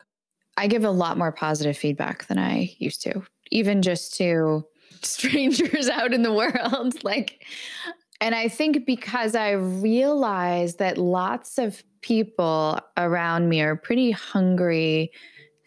I 0.56 0.66
give 0.66 0.84
a 0.84 0.90
lot 0.90 1.18
more 1.18 1.32
positive 1.32 1.76
feedback 1.76 2.26
than 2.28 2.38
I 2.38 2.74
used 2.78 3.02
to, 3.02 3.22
even 3.50 3.82
just 3.82 4.16
to 4.16 4.64
strangers 5.04 5.88
out 5.88 6.12
in 6.12 6.22
the 6.22 6.32
world. 6.32 7.02
like, 7.04 7.44
and 8.20 8.34
I 8.34 8.48
think 8.48 8.86
because 8.86 9.34
I 9.34 9.52
realize 9.52 10.76
that 10.76 10.98
lots 10.98 11.58
of 11.58 11.82
people 12.00 12.80
around 12.96 13.48
me 13.48 13.60
are 13.60 13.76
pretty 13.76 14.10
hungry 14.10 15.10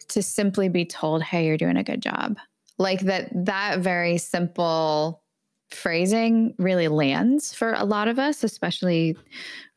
to 0.08 0.22
simply 0.22 0.68
be 0.68 0.84
told, 0.84 1.22
hey, 1.22 1.46
you're 1.46 1.56
doing 1.56 1.76
a 1.76 1.84
good 1.84 2.02
job. 2.02 2.38
Like 2.78 3.00
that, 3.00 3.30
that 3.44 3.80
very 3.80 4.18
simple 4.18 5.22
phrasing 5.70 6.54
really 6.58 6.88
lands 6.88 7.52
for 7.52 7.74
a 7.74 7.84
lot 7.84 8.08
of 8.08 8.18
us, 8.18 8.42
especially 8.42 9.16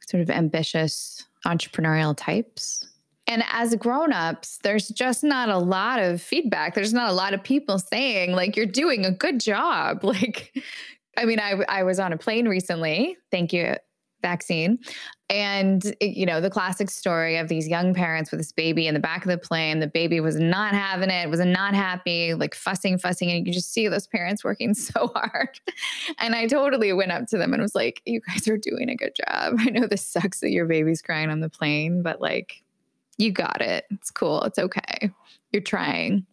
sort 0.08 0.22
of 0.22 0.30
ambitious 0.30 1.26
entrepreneurial 1.46 2.16
types. 2.18 2.88
And 3.28 3.44
as 3.52 3.76
grown-ups, 3.76 4.60
there's 4.64 4.90
just 4.90 5.24
not 5.24 5.50
a 5.50 5.58
lot 5.58 6.00
of 6.00 6.22
feedback. 6.22 6.76
There's 6.76 6.94
not 6.94 7.10
a 7.10 7.14
lot 7.14 7.34
of 7.34 7.44
people 7.44 7.80
saying 7.80 8.34
like 8.34 8.56
you're 8.56 8.66
doing 8.66 9.06
a 9.06 9.12
good 9.12 9.40
job. 9.40 10.04
Like 10.14 10.64
I 11.16 11.26
mean, 11.26 11.40
I 11.40 11.64
I 11.68 11.84
was 11.84 12.00
on 12.00 12.14
a 12.14 12.18
plane 12.18 12.48
recently. 12.48 13.18
Thank 13.32 13.54
you 13.54 13.76
vaccine. 14.24 14.80
And 15.30 15.96
you 16.02 16.26
know, 16.26 16.42
the 16.42 16.50
classic 16.50 16.90
story 16.90 17.38
of 17.38 17.48
these 17.48 17.68
young 17.68 17.94
parents 17.94 18.32
with 18.32 18.40
this 18.40 18.52
baby 18.52 18.88
in 18.88 18.94
the 18.94 19.00
back 19.00 19.24
of 19.24 19.30
the 19.30 19.38
plane. 19.38 19.80
The 19.80 19.88
baby 19.88 20.20
was 20.20 20.36
not 20.38 20.74
having 20.74 21.10
it, 21.10 21.30
was 21.30 21.40
not 21.40 21.76
happy, 21.76 22.34
like 22.34 22.56
fussing, 22.56 22.98
fussing. 22.98 23.30
And 23.30 23.40
you 23.40 23.46
could 23.46 23.54
just 23.54 23.72
see 23.72 23.88
those 23.88 24.08
parents 24.08 24.44
working 24.44 24.74
so 24.74 25.12
hard. 25.14 25.60
And 26.18 26.36
I 26.36 26.48
totally 26.48 26.94
went 26.94 27.12
up 27.12 27.28
to 27.28 27.38
them 27.38 27.54
and 27.54 27.62
was 27.62 27.76
like, 27.76 28.02
You 28.06 28.22
guys 28.28 28.48
are 28.48 28.58
doing 28.58 28.90
a 28.90 28.96
good 28.96 29.16
job. 29.16 29.56
I 29.60 29.70
know 29.70 29.86
this 29.86 30.06
sucks 30.06 30.40
that 30.40 30.52
your 30.52 30.66
baby's 30.66 31.02
crying 31.02 31.30
on 31.30 31.42
the 31.42 31.50
plane, 31.50 32.02
but 32.02 32.20
like 32.20 32.63
you 33.18 33.32
got 33.32 33.62
it. 33.62 33.86
It's 33.92 34.12
cool. 34.12 34.44
It's 34.44 34.60
okay. 34.60 35.12
You're 35.52 35.62
trying. 35.62 36.26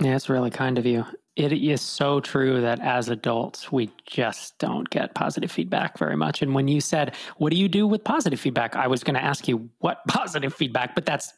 Yeah, 0.00 0.14
it's 0.14 0.28
really 0.28 0.50
kind 0.50 0.78
of 0.78 0.84
you. 0.84 1.06
It 1.36 1.52
is 1.52 1.82
so 1.82 2.20
true 2.20 2.62
that 2.62 2.80
as 2.80 3.10
adults, 3.10 3.70
we 3.70 3.90
just 4.06 4.58
don't 4.58 4.88
get 4.88 5.14
positive 5.14 5.50
feedback 5.50 5.98
very 5.98 6.16
much. 6.16 6.40
And 6.40 6.54
when 6.54 6.66
you 6.66 6.80
said, 6.80 7.14
"What 7.36 7.50
do 7.50 7.58
you 7.58 7.68
do 7.68 7.86
with 7.86 8.04
positive 8.04 8.40
feedback?" 8.40 8.74
I 8.74 8.86
was 8.86 9.04
going 9.04 9.16
to 9.16 9.22
ask 9.22 9.46
you 9.46 9.68
what 9.80 10.00
positive 10.08 10.54
feedback, 10.54 10.94
but 10.94 11.04
that's 11.04 11.34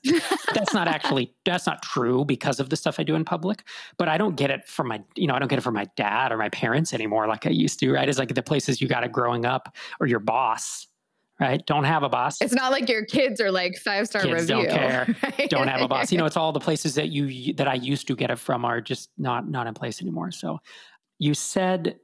that's 0.54 0.72
not 0.72 0.86
actually 0.86 1.34
that's 1.44 1.66
not 1.66 1.82
true 1.82 2.24
because 2.24 2.60
of 2.60 2.70
the 2.70 2.76
stuff 2.76 3.00
I 3.00 3.02
do 3.02 3.16
in 3.16 3.24
public. 3.24 3.64
But 3.96 4.08
I 4.08 4.18
don't 4.18 4.36
get 4.36 4.50
it 4.50 4.68
from 4.68 4.86
my 4.88 5.02
you 5.16 5.26
know 5.26 5.34
I 5.34 5.40
don't 5.40 5.48
get 5.48 5.58
it 5.58 5.62
from 5.62 5.74
my 5.74 5.86
dad 5.96 6.30
or 6.30 6.36
my 6.36 6.48
parents 6.48 6.92
anymore 6.94 7.26
like 7.26 7.46
I 7.46 7.50
used 7.50 7.80
to. 7.80 7.92
Right? 7.92 8.08
It's 8.08 8.18
like 8.18 8.34
the 8.34 8.42
places 8.42 8.80
you 8.80 8.86
got 8.86 9.02
it 9.02 9.10
growing 9.10 9.44
up 9.44 9.74
or 9.98 10.06
your 10.06 10.20
boss 10.20 10.86
right? 11.40 11.64
Don't 11.66 11.84
have 11.84 12.02
a 12.02 12.08
boss. 12.08 12.40
It's 12.40 12.52
not 12.52 12.72
like 12.72 12.88
your 12.88 13.04
kids 13.04 13.40
are 13.40 13.50
like 13.50 13.76
five 13.76 14.06
star 14.06 14.22
review. 14.22 14.46
Don't 14.46 14.68
care. 14.68 15.16
Right? 15.22 15.50
Don't 15.50 15.68
have 15.68 15.80
a 15.80 15.88
boss. 15.88 16.10
You 16.10 16.18
know, 16.18 16.26
it's 16.26 16.36
all 16.36 16.52
the 16.52 16.60
places 16.68 16.94
that 16.96 17.08
you 17.08 17.54
that 17.54 17.68
I 17.68 17.74
used 17.74 18.06
to 18.08 18.16
get 18.16 18.30
it 18.30 18.38
from 18.38 18.64
are 18.64 18.80
just 18.80 19.10
not 19.18 19.48
not 19.48 19.66
in 19.66 19.74
place 19.74 20.00
anymore. 20.02 20.30
So, 20.30 20.58
you 21.18 21.34
said 21.34 21.98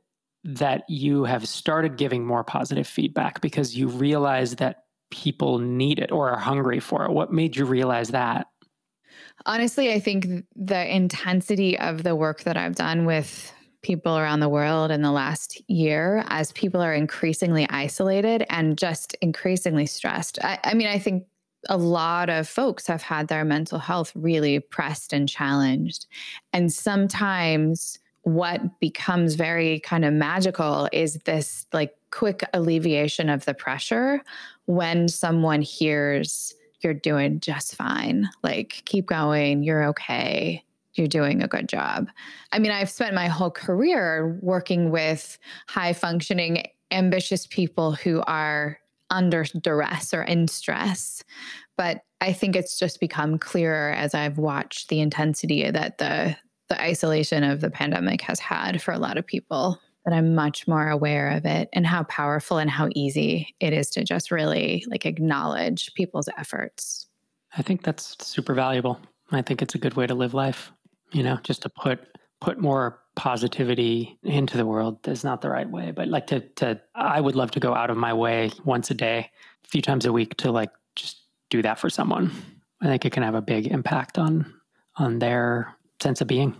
that 0.44 0.84
you 0.88 1.24
have 1.24 1.48
started 1.48 1.96
giving 1.96 2.26
more 2.26 2.44
positive 2.44 2.86
feedback 2.86 3.40
because 3.40 3.76
you 3.76 3.88
realize 3.88 4.56
that 4.56 4.84
people 5.10 5.58
need 5.58 5.98
it 5.98 6.12
or 6.12 6.30
are 6.30 6.38
hungry 6.38 6.80
for 6.80 7.04
it. 7.04 7.12
What 7.12 7.32
made 7.32 7.56
you 7.56 7.64
realize 7.64 8.08
that? 8.10 8.46
Honestly, 9.46 9.92
I 9.92 10.00
think 10.00 10.44
the 10.54 10.94
intensity 10.94 11.78
of 11.78 12.02
the 12.02 12.14
work 12.14 12.42
that 12.42 12.56
I've 12.56 12.74
done 12.74 13.04
with 13.04 13.53
people 13.84 14.18
around 14.18 14.40
the 14.40 14.48
world 14.48 14.90
in 14.90 15.02
the 15.02 15.12
last 15.12 15.62
year 15.68 16.24
as 16.28 16.50
people 16.52 16.80
are 16.80 16.94
increasingly 16.94 17.68
isolated 17.70 18.44
and 18.50 18.76
just 18.76 19.14
increasingly 19.20 19.86
stressed. 19.86 20.42
I, 20.42 20.58
I, 20.64 20.74
mean, 20.74 20.88
I 20.88 20.98
think 20.98 21.24
a 21.68 21.76
lot 21.76 22.30
of 22.30 22.48
folks 22.48 22.86
have 22.88 23.02
had 23.02 23.28
their 23.28 23.44
mental 23.44 23.78
health 23.78 24.10
really 24.16 24.58
pressed 24.58 25.12
and 25.12 25.28
challenged. 25.28 26.06
And 26.52 26.72
sometimes 26.72 27.98
what 28.22 28.80
becomes 28.80 29.34
very 29.34 29.80
kind 29.80 30.04
of 30.04 30.12
magical 30.12 30.88
is 30.92 31.18
this 31.26 31.66
like 31.72 31.94
quick 32.10 32.42
alleviation 32.54 33.28
of 33.28 33.44
the 33.44 33.54
pressure 33.54 34.22
when 34.64 35.08
someone 35.08 35.62
hears 35.62 36.54
you're 36.80 36.94
doing 36.94 37.40
just 37.40 37.74
fine. 37.76 38.28
Like, 38.42 38.82
keep 38.84 39.06
going, 39.06 39.62
you're 39.62 39.84
okay 39.88 40.64
you're 40.96 41.06
doing 41.06 41.42
a 41.42 41.48
good 41.48 41.68
job. 41.68 42.08
I 42.52 42.58
mean, 42.58 42.70
I've 42.70 42.90
spent 42.90 43.14
my 43.14 43.28
whole 43.28 43.50
career 43.50 44.38
working 44.42 44.90
with 44.90 45.38
high 45.68 45.92
functioning, 45.92 46.64
ambitious 46.90 47.46
people 47.46 47.92
who 47.92 48.22
are 48.26 48.78
under 49.10 49.44
duress 49.44 50.14
or 50.14 50.22
in 50.22 50.48
stress. 50.48 51.22
But 51.76 52.02
I 52.20 52.32
think 52.32 52.56
it's 52.56 52.78
just 52.78 53.00
become 53.00 53.38
clearer 53.38 53.92
as 53.92 54.14
I've 54.14 54.38
watched 54.38 54.88
the 54.88 55.00
intensity 55.00 55.70
that 55.70 55.98
the 55.98 56.36
the 56.70 56.80
isolation 56.80 57.44
of 57.44 57.60
the 57.60 57.70
pandemic 57.70 58.22
has 58.22 58.40
had 58.40 58.80
for 58.80 58.92
a 58.92 58.98
lot 58.98 59.18
of 59.18 59.26
people 59.26 59.78
that 60.04 60.14
I'm 60.14 60.34
much 60.34 60.66
more 60.66 60.88
aware 60.88 61.30
of 61.30 61.44
it 61.44 61.68
and 61.72 61.86
how 61.86 62.04
powerful 62.04 62.58
and 62.58 62.70
how 62.70 62.88
easy 62.94 63.54
it 63.60 63.72
is 63.72 63.90
to 63.90 64.04
just 64.04 64.30
really 64.30 64.84
like 64.88 65.06
acknowledge 65.06 65.92
people's 65.94 66.28
efforts. 66.38 67.06
I 67.56 67.62
think 67.62 67.82
that's 67.82 68.16
super 68.26 68.54
valuable. 68.54 68.98
I 69.30 69.42
think 69.42 69.62
it's 69.62 69.74
a 69.74 69.78
good 69.78 69.94
way 69.94 70.06
to 70.06 70.14
live 70.14 70.34
life 70.34 70.72
you 71.14 71.22
know, 71.22 71.38
just 71.42 71.62
to 71.62 71.68
put 71.68 72.00
put 72.40 72.58
more 72.58 73.00
positivity 73.16 74.18
into 74.24 74.56
the 74.56 74.66
world 74.66 75.06
is 75.08 75.24
not 75.24 75.40
the 75.40 75.48
right 75.48 75.70
way. 75.70 75.92
But 75.92 76.08
like 76.08 76.26
to 76.26 76.40
to 76.40 76.80
I 76.94 77.20
would 77.20 77.36
love 77.36 77.52
to 77.52 77.60
go 77.60 77.74
out 77.74 77.88
of 77.88 77.96
my 77.96 78.12
way 78.12 78.50
once 78.64 78.90
a 78.90 78.94
day, 78.94 79.30
a 79.64 79.68
few 79.68 79.80
times 79.80 80.04
a 80.04 80.12
week 80.12 80.36
to 80.38 80.50
like 80.50 80.70
just 80.96 81.22
do 81.48 81.62
that 81.62 81.78
for 81.78 81.88
someone. 81.88 82.30
I 82.82 82.86
think 82.86 83.04
it 83.04 83.12
can 83.12 83.22
have 83.22 83.34
a 83.34 83.42
big 83.42 83.68
impact 83.68 84.18
on 84.18 84.52
on 84.96 85.20
their 85.20 85.74
sense 86.02 86.20
of 86.20 86.26
being. 86.26 86.54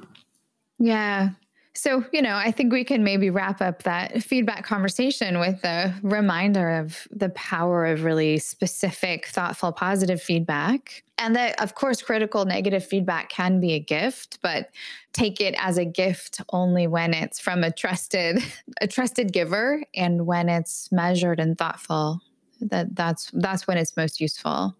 Yeah. 0.78 1.30
So, 1.76 2.04
you 2.12 2.22
know, 2.22 2.36
I 2.36 2.52
think 2.52 2.72
we 2.72 2.84
can 2.84 3.02
maybe 3.02 3.30
wrap 3.30 3.60
up 3.60 3.82
that 3.82 4.22
feedback 4.22 4.64
conversation 4.64 5.40
with 5.40 5.64
a 5.64 5.92
reminder 6.02 6.70
of 6.70 7.08
the 7.10 7.30
power 7.30 7.84
of 7.86 8.04
really 8.04 8.38
specific, 8.38 9.26
thoughtful, 9.26 9.72
positive 9.72 10.22
feedback. 10.22 11.02
And 11.18 11.36
that, 11.36 11.60
of 11.62 11.74
course, 11.74 12.02
critical 12.02 12.44
negative 12.44 12.84
feedback 12.84 13.28
can 13.28 13.60
be 13.60 13.74
a 13.74 13.78
gift, 13.78 14.38
but 14.42 14.70
take 15.12 15.40
it 15.40 15.54
as 15.58 15.78
a 15.78 15.84
gift 15.84 16.40
only 16.50 16.86
when 16.86 17.14
it's 17.14 17.38
from 17.38 17.62
a 17.62 17.70
trusted, 17.70 18.42
a 18.80 18.88
trusted 18.88 19.32
giver 19.32 19.84
and 19.94 20.26
when 20.26 20.48
it's 20.48 20.90
measured 20.90 21.40
and 21.40 21.56
thoughtful. 21.56 22.20
That 22.60 22.94
that's 22.96 23.30
that's 23.32 23.66
when 23.66 23.78
it's 23.78 23.96
most 23.96 24.20
useful. 24.20 24.74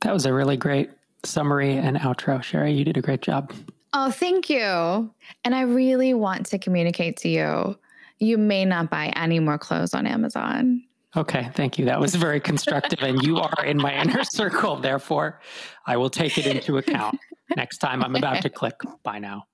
That 0.00 0.12
was 0.12 0.26
a 0.26 0.32
really 0.32 0.56
great 0.56 0.90
summary 1.24 1.76
and 1.76 1.96
outro, 1.96 2.42
Sherry. 2.42 2.72
You 2.72 2.84
did 2.84 2.96
a 2.96 3.02
great 3.02 3.22
job. 3.22 3.52
Oh, 3.92 4.10
thank 4.10 4.48
you. 4.48 5.12
And 5.44 5.54
I 5.54 5.62
really 5.62 6.14
want 6.14 6.46
to 6.46 6.58
communicate 6.58 7.16
to 7.18 7.28
you 7.28 7.78
you 8.18 8.38
may 8.38 8.64
not 8.64 8.90
buy 8.90 9.12
any 9.16 9.38
more 9.40 9.58
clothes 9.58 9.94
on 9.94 10.06
Amazon. 10.06 10.82
Okay, 11.16 11.50
thank 11.54 11.78
you. 11.78 11.86
That 11.86 12.00
was 12.00 12.14
very 12.14 12.38
constructive, 12.38 12.98
and 13.02 13.22
you 13.22 13.38
are 13.38 13.64
in 13.64 13.78
my 13.78 13.94
inner 13.94 14.24
circle. 14.30 14.76
Therefore, 14.76 15.40
I 15.86 15.96
will 15.96 16.10
take 16.10 16.36
it 16.36 16.46
into 16.46 16.76
account 16.76 17.18
next 17.56 17.78
time 17.78 18.04
I'm 18.04 18.14
about 18.14 18.42
to 18.42 18.50
click 18.50 18.74
buy 19.02 19.18
now. 19.18 19.44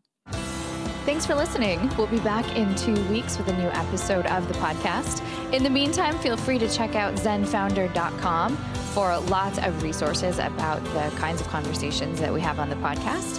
Thanks 1.04 1.26
for 1.26 1.34
listening. 1.34 1.90
We'll 1.98 2.06
be 2.06 2.18
back 2.20 2.56
in 2.56 2.74
two 2.76 2.94
weeks 3.08 3.36
with 3.36 3.48
a 3.48 3.56
new 3.58 3.68
episode 3.68 4.24
of 4.26 4.48
the 4.48 4.54
podcast. 4.54 5.22
In 5.52 5.62
the 5.62 5.68
meantime, 5.68 6.18
feel 6.18 6.36
free 6.36 6.58
to 6.58 6.68
check 6.68 6.94
out 6.96 7.14
zenfounder.com 7.16 8.56
for 8.56 9.18
lots 9.28 9.58
of 9.58 9.82
resources 9.82 10.38
about 10.38 10.82
the 10.84 11.12
kinds 11.18 11.42
of 11.42 11.48
conversations 11.48 12.18
that 12.20 12.32
we 12.32 12.40
have 12.40 12.58
on 12.58 12.70
the 12.70 12.76
podcast. 12.76 13.38